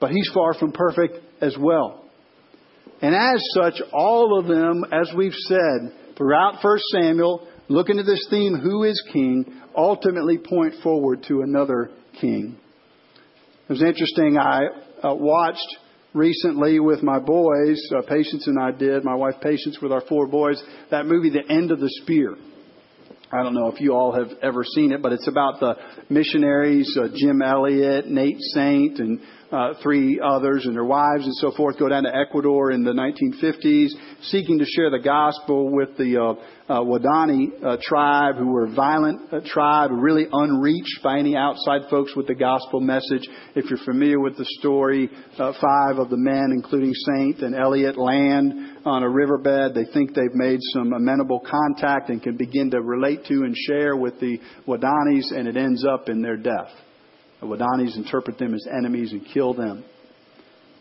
but 0.00 0.10
he's 0.10 0.30
far 0.34 0.54
from 0.54 0.72
perfect 0.72 1.16
as 1.40 1.56
well. 1.58 2.04
And 3.00 3.14
as 3.14 3.42
such, 3.54 3.80
all 3.92 4.38
of 4.38 4.46
them, 4.46 4.84
as 4.92 5.10
we've 5.16 5.32
said 5.32 6.14
throughout 6.16 6.62
1 6.62 6.78
Samuel, 6.92 7.48
looking 7.68 7.98
at 7.98 8.06
this 8.06 8.26
theme, 8.28 8.54
who 8.54 8.84
is 8.84 9.02
king, 9.12 9.60
ultimately 9.76 10.36
point 10.38 10.74
forward 10.82 11.22
to 11.28 11.42
another 11.42 11.90
king. 12.20 12.58
It 13.68 13.72
was 13.72 13.82
interesting. 13.82 14.36
I 14.36 14.62
uh, 15.02 15.14
watched 15.14 15.76
recently 16.12 16.80
with 16.80 17.02
my 17.02 17.18
boys, 17.18 17.80
uh, 17.96 18.02
Patience 18.08 18.46
and 18.46 18.58
I 18.58 18.72
did, 18.72 19.04
my 19.04 19.14
wife 19.14 19.34
Patience 19.40 19.78
with 19.80 19.92
our 19.92 20.02
four 20.08 20.26
boys, 20.26 20.62
that 20.90 21.06
movie, 21.06 21.30
The 21.30 21.50
End 21.50 21.70
of 21.70 21.78
the 21.78 21.90
Spear. 22.02 22.36
I 23.30 23.42
don't 23.42 23.52
know 23.52 23.68
if 23.68 23.78
you 23.78 23.92
all 23.92 24.12
have 24.12 24.38
ever 24.42 24.64
seen 24.64 24.90
it, 24.90 25.02
but 25.02 25.12
it's 25.12 25.28
about 25.28 25.60
the 25.60 25.76
missionaries, 26.08 26.96
uh, 26.98 27.08
Jim 27.14 27.42
Elliot, 27.42 28.06
Nate 28.06 28.40
Saint, 28.54 28.98
and 29.00 29.20
uh, 29.52 29.74
three 29.82 30.18
others 30.18 30.64
and 30.64 30.74
their 30.74 30.84
wives 30.84 31.24
and 31.24 31.34
so 31.34 31.50
forth 31.52 31.78
go 31.78 31.88
down 31.88 32.04
to 32.04 32.14
Ecuador 32.14 32.70
in 32.70 32.84
the 32.84 32.92
1950s, 32.92 33.88
seeking 34.22 34.58
to 34.58 34.64
share 34.64 34.90
the 34.90 34.98
gospel 34.98 35.70
with 35.70 35.96
the 35.98 36.16
uh, 36.18 36.57
uh, 36.68 36.80
Waodani 36.80 37.64
uh, 37.64 37.76
tribe, 37.82 38.36
who 38.36 38.48
were 38.48 38.66
a 38.66 38.74
violent 38.74 39.32
uh, 39.32 39.40
tribe, 39.46 39.90
really 39.92 40.26
unreached 40.30 41.00
by 41.02 41.18
any 41.18 41.34
outside 41.34 41.82
folks 41.88 42.14
with 42.14 42.26
the 42.26 42.34
gospel 42.34 42.80
message. 42.80 43.26
If 43.54 43.70
you're 43.70 43.78
familiar 43.84 44.20
with 44.20 44.36
the 44.36 44.44
story, 44.60 45.08
uh, 45.38 45.52
five 45.54 45.98
of 45.98 46.10
the 46.10 46.18
men, 46.18 46.50
including 46.52 46.92
Saint 46.92 47.40
and 47.40 47.54
Elliot, 47.54 47.96
land 47.96 48.78
on 48.84 49.02
a 49.02 49.08
riverbed. 49.08 49.74
They 49.74 49.90
think 49.92 50.14
they've 50.14 50.34
made 50.34 50.60
some 50.74 50.92
amenable 50.92 51.40
contact 51.40 52.10
and 52.10 52.22
can 52.22 52.36
begin 52.36 52.70
to 52.72 52.82
relate 52.82 53.24
to 53.26 53.34
and 53.44 53.56
share 53.56 53.96
with 53.96 54.20
the 54.20 54.38
Waodanis, 54.66 55.32
and 55.34 55.48
it 55.48 55.56
ends 55.56 55.86
up 55.86 56.10
in 56.10 56.20
their 56.20 56.36
death. 56.36 56.70
The 57.40 57.46
Waodanis 57.46 57.96
interpret 57.96 58.38
them 58.38 58.54
as 58.54 58.66
enemies 58.70 59.12
and 59.12 59.24
kill 59.32 59.54
them. 59.54 59.84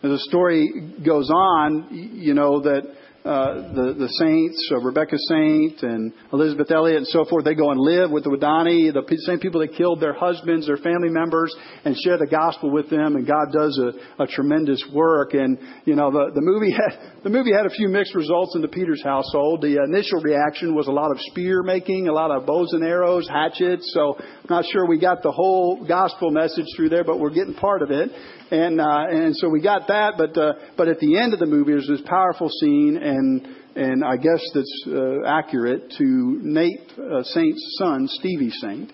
As 0.04 0.12
the 0.12 0.20
story 0.30 0.70
goes 1.04 1.30
on, 1.32 1.88
you 1.92 2.34
know 2.34 2.62
that 2.62 2.84
uh, 3.28 3.76
the, 3.76 3.94
the 4.00 4.08
saints, 4.24 4.56
uh, 4.72 4.80
Rebecca 4.80 5.18
Saint 5.28 5.84
and 5.84 6.14
Elizabeth 6.32 6.72
Elliot 6.72 7.04
and 7.04 7.08
so 7.08 7.26
forth, 7.26 7.44
they 7.44 7.56
go 7.56 7.72
and 7.72 7.80
live 7.80 8.10
with 8.10 8.24
the 8.24 8.30
Waodani, 8.30 8.94
the 8.94 9.04
same 9.28 9.40
people 9.40 9.60
that 9.60 9.76
killed 9.76 10.00
their 10.00 10.14
husbands, 10.14 10.68
their 10.68 10.78
family 10.78 11.10
members, 11.10 11.54
and 11.84 11.94
share 12.06 12.18
the 12.18 12.26
gospel 12.26 12.72
with 12.72 12.90
them. 12.90 13.18
And 13.18 13.28
God 13.28 13.52
does 13.52 13.78
a, 13.84 14.24
a 14.24 14.28
tremendous 14.28 14.82
work. 14.94 15.34
And 15.34 15.60
you 15.84 15.96
know, 15.96 16.10
the, 16.10 16.32
the 16.34 16.42
movie 16.42 16.72
had 16.80 17.22
the 17.24 17.30
movie 17.30 17.52
had 17.52 17.66
a 17.66 17.70
few 17.70 17.90
mixed 17.90 18.16
results 18.16 18.56
in 18.56 18.62
the 18.62 18.70
Peters 18.70 19.04
household. 19.04 19.62
The 19.62 19.84
initial 19.84 20.22
reaction 20.22 20.74
was 20.74 20.88
a 20.88 20.96
lot 20.96 21.12
of 21.12 21.20
spear 21.32 21.64
making, 21.64 22.08
a 22.08 22.14
lot 22.14 22.32
of 22.32 22.46
bows 22.46 22.72
and 22.72 22.84
arrows, 22.84 23.28
hatchets. 23.28 23.92
So 23.94 24.16
I'm 24.18 24.50
not 24.50 24.64
sure 24.72 24.88
we 24.88 25.00
got 25.00 25.22
the 25.22 25.32
whole 25.32 25.86
gospel 25.86 26.32
message 26.32 26.68
through 26.78 26.90
there, 26.90 27.04
but 27.04 27.20
we're 27.20 27.36
getting 27.36 27.56
part 27.56 27.82
of 27.82 27.92
it. 27.92 28.10
And 28.50 28.80
uh, 28.80 29.08
and 29.10 29.36
so 29.36 29.50
we 29.50 29.62
got 29.62 29.88
that. 29.88 30.14
But 30.18 30.38
uh, 30.38 30.54
but 30.78 30.88
at 30.88 31.00
the 31.00 31.18
end 31.18 31.34
of 31.34 31.40
the 31.40 31.46
movie, 31.46 31.74
there's 31.74 31.88
this 31.88 32.02
powerful 32.06 32.50
scene 32.50 32.98
and 32.98 33.46
and 33.76 34.04
I 34.04 34.18
guess 34.18 34.42
that's 34.54 34.86
uh, 34.88 35.24
accurate 35.26 35.94
to 35.98 36.40
Nate 36.42 36.92
uh, 36.98 37.24
Saint's 37.24 37.76
son, 37.78 38.08
Stevie 38.08 38.50
Saint, 38.50 38.92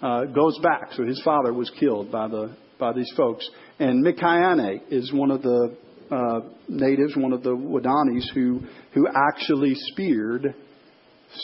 uh, 0.00 0.24
goes 0.24 0.58
back. 0.62 0.92
So 0.92 1.04
his 1.04 1.20
father 1.22 1.52
was 1.52 1.70
killed 1.78 2.10
by 2.10 2.28
the 2.28 2.56
by 2.78 2.92
these 2.92 3.12
folks, 3.16 3.48
and 3.78 4.04
Mincaye 4.04 4.80
is 4.90 5.12
one 5.12 5.30
of 5.30 5.42
the 5.42 5.76
uh, 6.10 6.40
natives, 6.68 7.16
one 7.16 7.32
of 7.32 7.42
the 7.42 7.50
Waodanis 7.50 8.32
who 8.34 8.60
who 8.94 9.06
actually 9.08 9.74
speared 9.74 10.54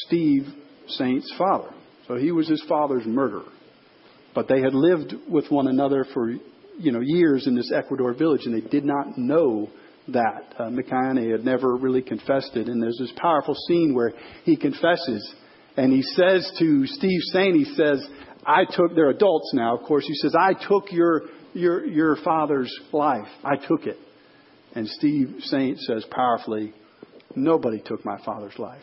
Steve 0.06 0.46
Saint's 0.88 1.32
father. 1.36 1.74
So 2.08 2.16
he 2.16 2.32
was 2.32 2.48
his 2.48 2.62
father's 2.68 3.06
murderer. 3.06 3.50
But 4.34 4.48
they 4.48 4.60
had 4.60 4.74
lived 4.74 5.14
with 5.28 5.50
one 5.50 5.68
another 5.68 6.06
for 6.14 6.32
you 6.82 6.92
know 6.92 7.00
years 7.00 7.46
in 7.46 7.54
this 7.54 7.72
Ecuador 7.74 8.12
village, 8.14 8.42
and 8.44 8.54
they 8.54 8.68
did 8.68 8.84
not 8.84 9.16
know 9.16 9.68
that. 10.08 10.54
Uh, 10.58 10.70
had 11.30 11.44
never 11.44 11.76
really 11.76 12.02
confessed 12.02 12.56
it. 12.56 12.68
And 12.68 12.82
there's 12.82 12.98
this 12.98 13.12
powerful 13.16 13.54
scene 13.54 13.94
where 13.94 14.12
he 14.44 14.56
confesses 14.56 15.34
and 15.76 15.92
he 15.92 16.02
says 16.02 16.50
to 16.58 16.86
Steve 16.86 17.20
Saint, 17.32 17.56
he 17.56 17.64
says, 17.64 18.06
I 18.46 18.64
took, 18.64 18.94
they're 18.94 19.10
adults 19.10 19.52
now, 19.54 19.76
of 19.76 19.84
course. 19.84 20.04
He 20.06 20.14
says, 20.14 20.34
I 20.38 20.52
took 20.52 20.92
your, 20.92 21.22
your, 21.54 21.86
your 21.86 22.16
father's 22.16 22.72
life. 22.92 23.28
I 23.44 23.56
took 23.56 23.86
it. 23.86 23.96
And 24.74 24.88
Steve 24.88 25.36
Saint 25.40 25.78
says 25.78 26.04
powerfully, 26.10 26.74
nobody 27.34 27.80
took 27.84 28.04
my 28.04 28.18
father's 28.24 28.58
life. 28.58 28.82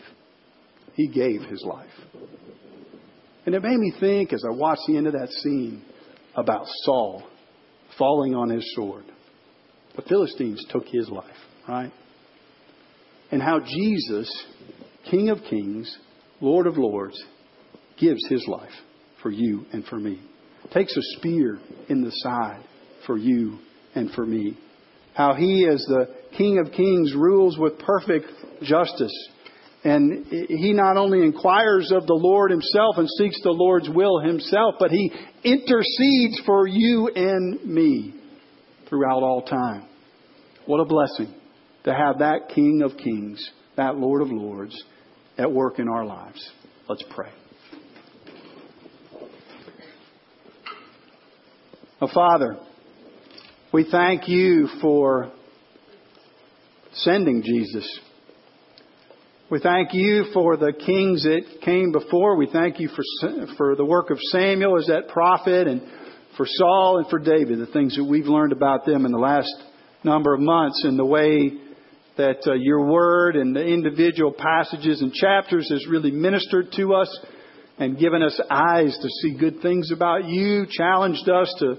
He 0.94 1.08
gave 1.08 1.42
his 1.44 1.64
life. 1.64 1.90
And 3.46 3.56
it 3.56 3.64
made 3.64 3.78
me 3.78 3.94
think 4.00 4.34
as 4.34 4.44
I 4.48 4.54
watched 4.54 4.84
the 4.88 4.98
end 4.98 5.08
of 5.08 5.14
that 5.14 5.30
scene 5.30 5.84
about 6.36 6.66
Saul 6.84 7.24
falling 8.00 8.34
on 8.34 8.50
his 8.50 8.74
sword. 8.76 9.04
The 9.96 10.02
Philistines 10.04 10.66
took 10.72 10.88
his 10.88 11.10
life, 11.10 11.26
right? 11.68 11.92
And 13.32 13.42
how 13.42 13.60
Jesus, 13.60 14.46
King 15.12 15.30
of 15.30 15.40
Kings, 15.50 15.96
Lord 16.42 16.66
of 16.66 16.78
Lords, 16.78 17.22
gives 18.00 18.26
his 18.30 18.48
life 18.48 18.72
for 19.22 19.30
you 19.30 19.66
and 19.74 19.86
for 19.86 19.98
me. 19.98 20.20
Takes 20.74 20.96
a 20.96 21.02
spear 21.18 21.60
in 21.90 22.02
the 22.02 22.12
side 22.12 22.64
for 23.06 23.18
you 23.18 23.60
and 23.94 24.10
for 24.12 24.26
me. 24.26 24.58
How 25.14 25.34
he, 25.34 25.68
as 25.70 25.84
the 25.88 26.08
King 26.38 26.60
of 26.60 26.72
Kings, 26.72 27.14
rules 27.14 27.58
with 27.58 27.80
perfect 27.80 28.28
justice. 28.62 29.30
And 29.84 30.26
he 30.28 30.74
not 30.74 30.98
only 30.98 31.22
inquires 31.22 31.92
of 31.94 32.06
the 32.06 32.14
Lord 32.14 32.52
himself 32.52 32.98
and 32.98 33.08
seeks 33.18 33.42
the 33.42 33.52
Lord's 33.52 33.90
will 33.90 34.20
himself, 34.20 34.76
but 34.78 34.92
he 34.92 35.12
intercedes 35.44 36.42
for 36.46 36.68
you 36.68 37.10
and 37.16 37.64
me 37.66 38.14
throughout 38.90 39.24
all 39.24 39.42
time. 39.42 39.88
What 40.66 40.82
a 40.82 40.86
blessing 40.86 41.34
to 41.86 41.94
have 41.94 42.20
that 42.20 42.50
King 42.54 42.82
of 42.84 42.98
Kings, 42.98 43.50
that 43.78 43.96
Lord 43.96 44.22
of 44.22 44.30
Lords, 44.30 44.76
at 45.38 45.50
work 45.52 45.80
in 45.80 45.88
our 45.88 46.06
lives. 46.06 46.52
Let's 46.90 47.04
pray. 47.16 47.32
Oh, 52.02 52.10
Father, 52.14 52.58
we 53.72 53.88
thank 53.90 54.28
you 54.28 54.68
for 54.82 55.32
sending 56.94 57.44
Jesus. 57.44 58.00
We 59.52 59.60
thank 59.60 59.96
you 59.96 60.26
for 60.32 60.58
the 60.58 60.74
kings 60.74 61.24
that 61.24 61.42
came 61.66 61.92
before. 61.92 62.36
We 62.36 62.48
thank 62.54 62.80
you 62.80 62.88
for, 62.90 63.04
for 63.58 63.76
the 63.76 63.84
work 63.84 64.12
of 64.12 64.20
Samuel 64.30 64.78
as 64.78 64.86
that 64.86 65.08
prophet 65.08 65.68
and 65.68 65.82
for 66.38 66.46
Saul 66.48 67.00
and 67.00 67.08
for 67.10 67.18
David, 67.18 67.58
the 67.58 67.66
things 67.66 67.96
that 67.96 68.04
we've 68.04 68.28
learned 68.28 68.52
about 68.52 68.86
them 68.86 69.08
in 69.08 69.12
the 69.12 69.18
last 69.18 69.52
number 70.04 70.36
of 70.36 70.40
months 70.40 70.84
and 70.84 71.00
the 71.00 71.06
way 71.06 71.54
that 72.16 72.46
uh, 72.46 72.54
your 72.54 72.86
word 72.86 73.36
and 73.36 73.56
the 73.56 73.66
individual 73.66 74.32
passages 74.32 75.02
and 75.02 75.12
chapters 75.14 75.68
has 75.72 75.88
really 75.88 76.12
ministered 76.12 76.72
to 76.74 76.94
us 76.94 77.20
and 77.80 77.98
given 77.98 78.22
us 78.22 78.40
eyes 78.52 78.96
to 79.02 79.10
see 79.24 79.36
good 79.36 79.64
things 79.64 79.92
about 79.92 80.26
you, 80.26 80.68
challenged 80.70 81.28
us 81.28 81.52
to 81.58 81.78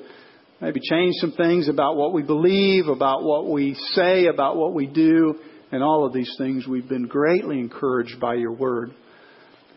maybe 0.60 0.80
change 0.90 1.14
some 1.20 1.34
things 1.34 1.68
about 1.68 1.94
what 1.94 2.12
we 2.12 2.22
believe, 2.22 2.88
about 2.88 3.22
what 3.22 3.48
we 3.48 3.74
say, 3.92 4.26
about 4.26 4.56
what 4.56 4.74
we 4.74 4.88
do, 4.88 5.38
and 5.72 5.82
all 5.82 6.04
of 6.04 6.12
these 6.12 6.34
things. 6.38 6.66
We've 6.66 6.88
been 6.88 7.06
greatly 7.06 7.58
encouraged 7.58 8.20
by 8.20 8.34
your 8.34 8.52
word. 8.52 8.92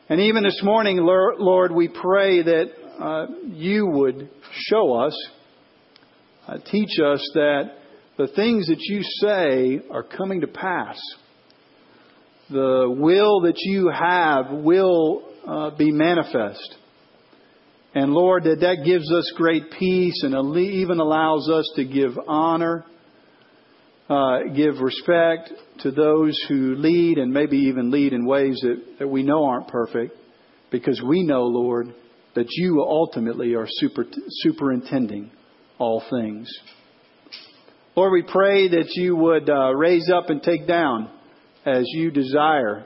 And 0.09 0.19
even 0.21 0.43
this 0.43 0.61
morning, 0.63 0.97
Lord, 0.99 1.71
we 1.71 1.87
pray 1.87 2.43
that 2.43 2.65
uh, 2.99 3.25
you 3.47 3.87
would 3.87 4.29
show 4.51 4.93
us, 4.93 5.29
uh, 6.47 6.57
teach 6.69 6.99
us 7.03 7.21
that 7.35 7.71
the 8.17 8.27
things 8.27 8.67
that 8.67 8.79
you 8.79 9.01
say 9.01 9.79
are 9.89 10.03
coming 10.03 10.41
to 10.41 10.47
pass. 10.47 10.99
The 12.49 12.93
will 12.95 13.41
that 13.41 13.57
you 13.57 13.89
have 13.89 14.51
will 14.51 15.23
uh, 15.47 15.71
be 15.75 15.91
manifest. 15.91 16.75
And 17.95 18.13
Lord, 18.13 18.43
that 18.43 18.59
that 18.61 18.83
gives 18.85 19.11
us 19.11 19.31
great 19.35 19.71
peace 19.79 20.23
and 20.23 20.55
even 20.57 20.99
allows 20.99 21.49
us 21.49 21.71
to 21.75 21.85
give 21.85 22.11
honor, 22.27 22.85
uh, 24.13 24.53
give 24.55 24.79
respect 24.79 25.51
to 25.79 25.91
those 25.91 26.39
who 26.47 26.75
lead 26.75 27.17
and 27.17 27.33
maybe 27.33 27.57
even 27.57 27.89
lead 27.89 28.13
in 28.13 28.25
ways 28.25 28.59
that, 28.61 28.99
that 28.99 29.07
we 29.07 29.23
know 29.23 29.45
aren't 29.45 29.67
perfect 29.67 30.15
because 30.71 31.01
we 31.01 31.23
know, 31.23 31.43
Lord, 31.45 31.93
that 32.35 32.47
you 32.49 32.81
ultimately 32.81 33.55
are 33.55 33.67
super, 33.67 34.05
superintending 34.29 35.31
all 35.79 36.03
things. 36.09 36.47
Lord, 37.95 38.11
we 38.11 38.23
pray 38.23 38.69
that 38.69 38.89
you 38.95 39.15
would 39.15 39.49
uh, 39.49 39.73
raise 39.75 40.09
up 40.09 40.29
and 40.29 40.41
take 40.41 40.67
down 40.67 41.09
as 41.65 41.83
you 41.87 42.11
desire 42.11 42.85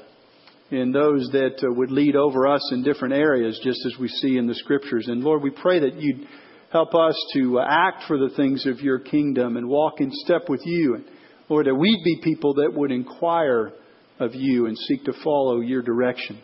in 0.70 0.92
those 0.92 1.30
that 1.32 1.64
uh, 1.64 1.74
would 1.74 1.92
lead 1.92 2.16
over 2.16 2.48
us 2.48 2.72
in 2.74 2.84
different 2.84 3.14
areas, 3.14 3.60
just 3.64 3.80
as 3.86 4.00
we 4.00 4.08
see 4.08 4.38
in 4.38 4.48
the 4.48 4.56
scriptures. 4.56 5.08
And 5.08 5.24
Lord, 5.24 5.42
we 5.42 5.50
pray 5.50 5.80
that 5.80 5.96
you'd 5.96 6.28
help 6.72 6.94
us 6.94 7.16
to 7.34 7.60
uh, 7.60 7.66
act 7.68 8.04
for 8.08 8.18
the 8.18 8.36
things 8.36 8.66
of 8.66 8.82
your 8.82 9.00
kingdom 9.00 9.56
and 9.56 9.68
walk 9.68 10.02
in 10.02 10.12
step 10.12 10.50
with 10.50 10.62
you. 10.66 11.04
Lord, 11.50 11.68
that 11.68 11.76
we'd 11.76 12.02
be 12.04 12.22
people 12.24 12.56
that 12.56 12.74
would 12.74 12.92
inquire 12.92 13.72
of 14.20 14.34
you 14.34 14.66
and 14.66 14.78
seek 14.78 15.06
to 15.06 15.14
follow 15.24 15.60
your 15.60 15.82
direction. 15.82 16.40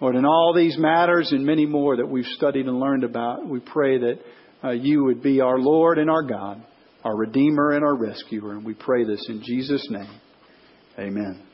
Lord, 0.00 0.16
in 0.16 0.24
all 0.24 0.52
these 0.54 0.76
matters 0.78 1.32
and 1.32 1.44
many 1.44 1.66
more 1.66 1.96
that 1.96 2.06
we've 2.06 2.26
studied 2.36 2.66
and 2.66 2.78
learned 2.78 3.04
about, 3.04 3.48
we 3.48 3.60
pray 3.60 3.98
that 3.98 4.18
uh, 4.62 4.70
you 4.70 5.04
would 5.04 5.22
be 5.22 5.40
our 5.40 5.58
Lord 5.58 5.98
and 5.98 6.10
our 6.10 6.22
God, 6.22 6.62
our 7.04 7.16
Redeemer 7.16 7.70
and 7.70 7.84
our 7.84 7.96
Rescuer. 7.96 8.52
And 8.52 8.64
we 8.64 8.74
pray 8.74 9.04
this 9.04 9.24
in 9.28 9.42
Jesus' 9.42 9.86
name. 9.90 10.20
Amen. 10.98 11.53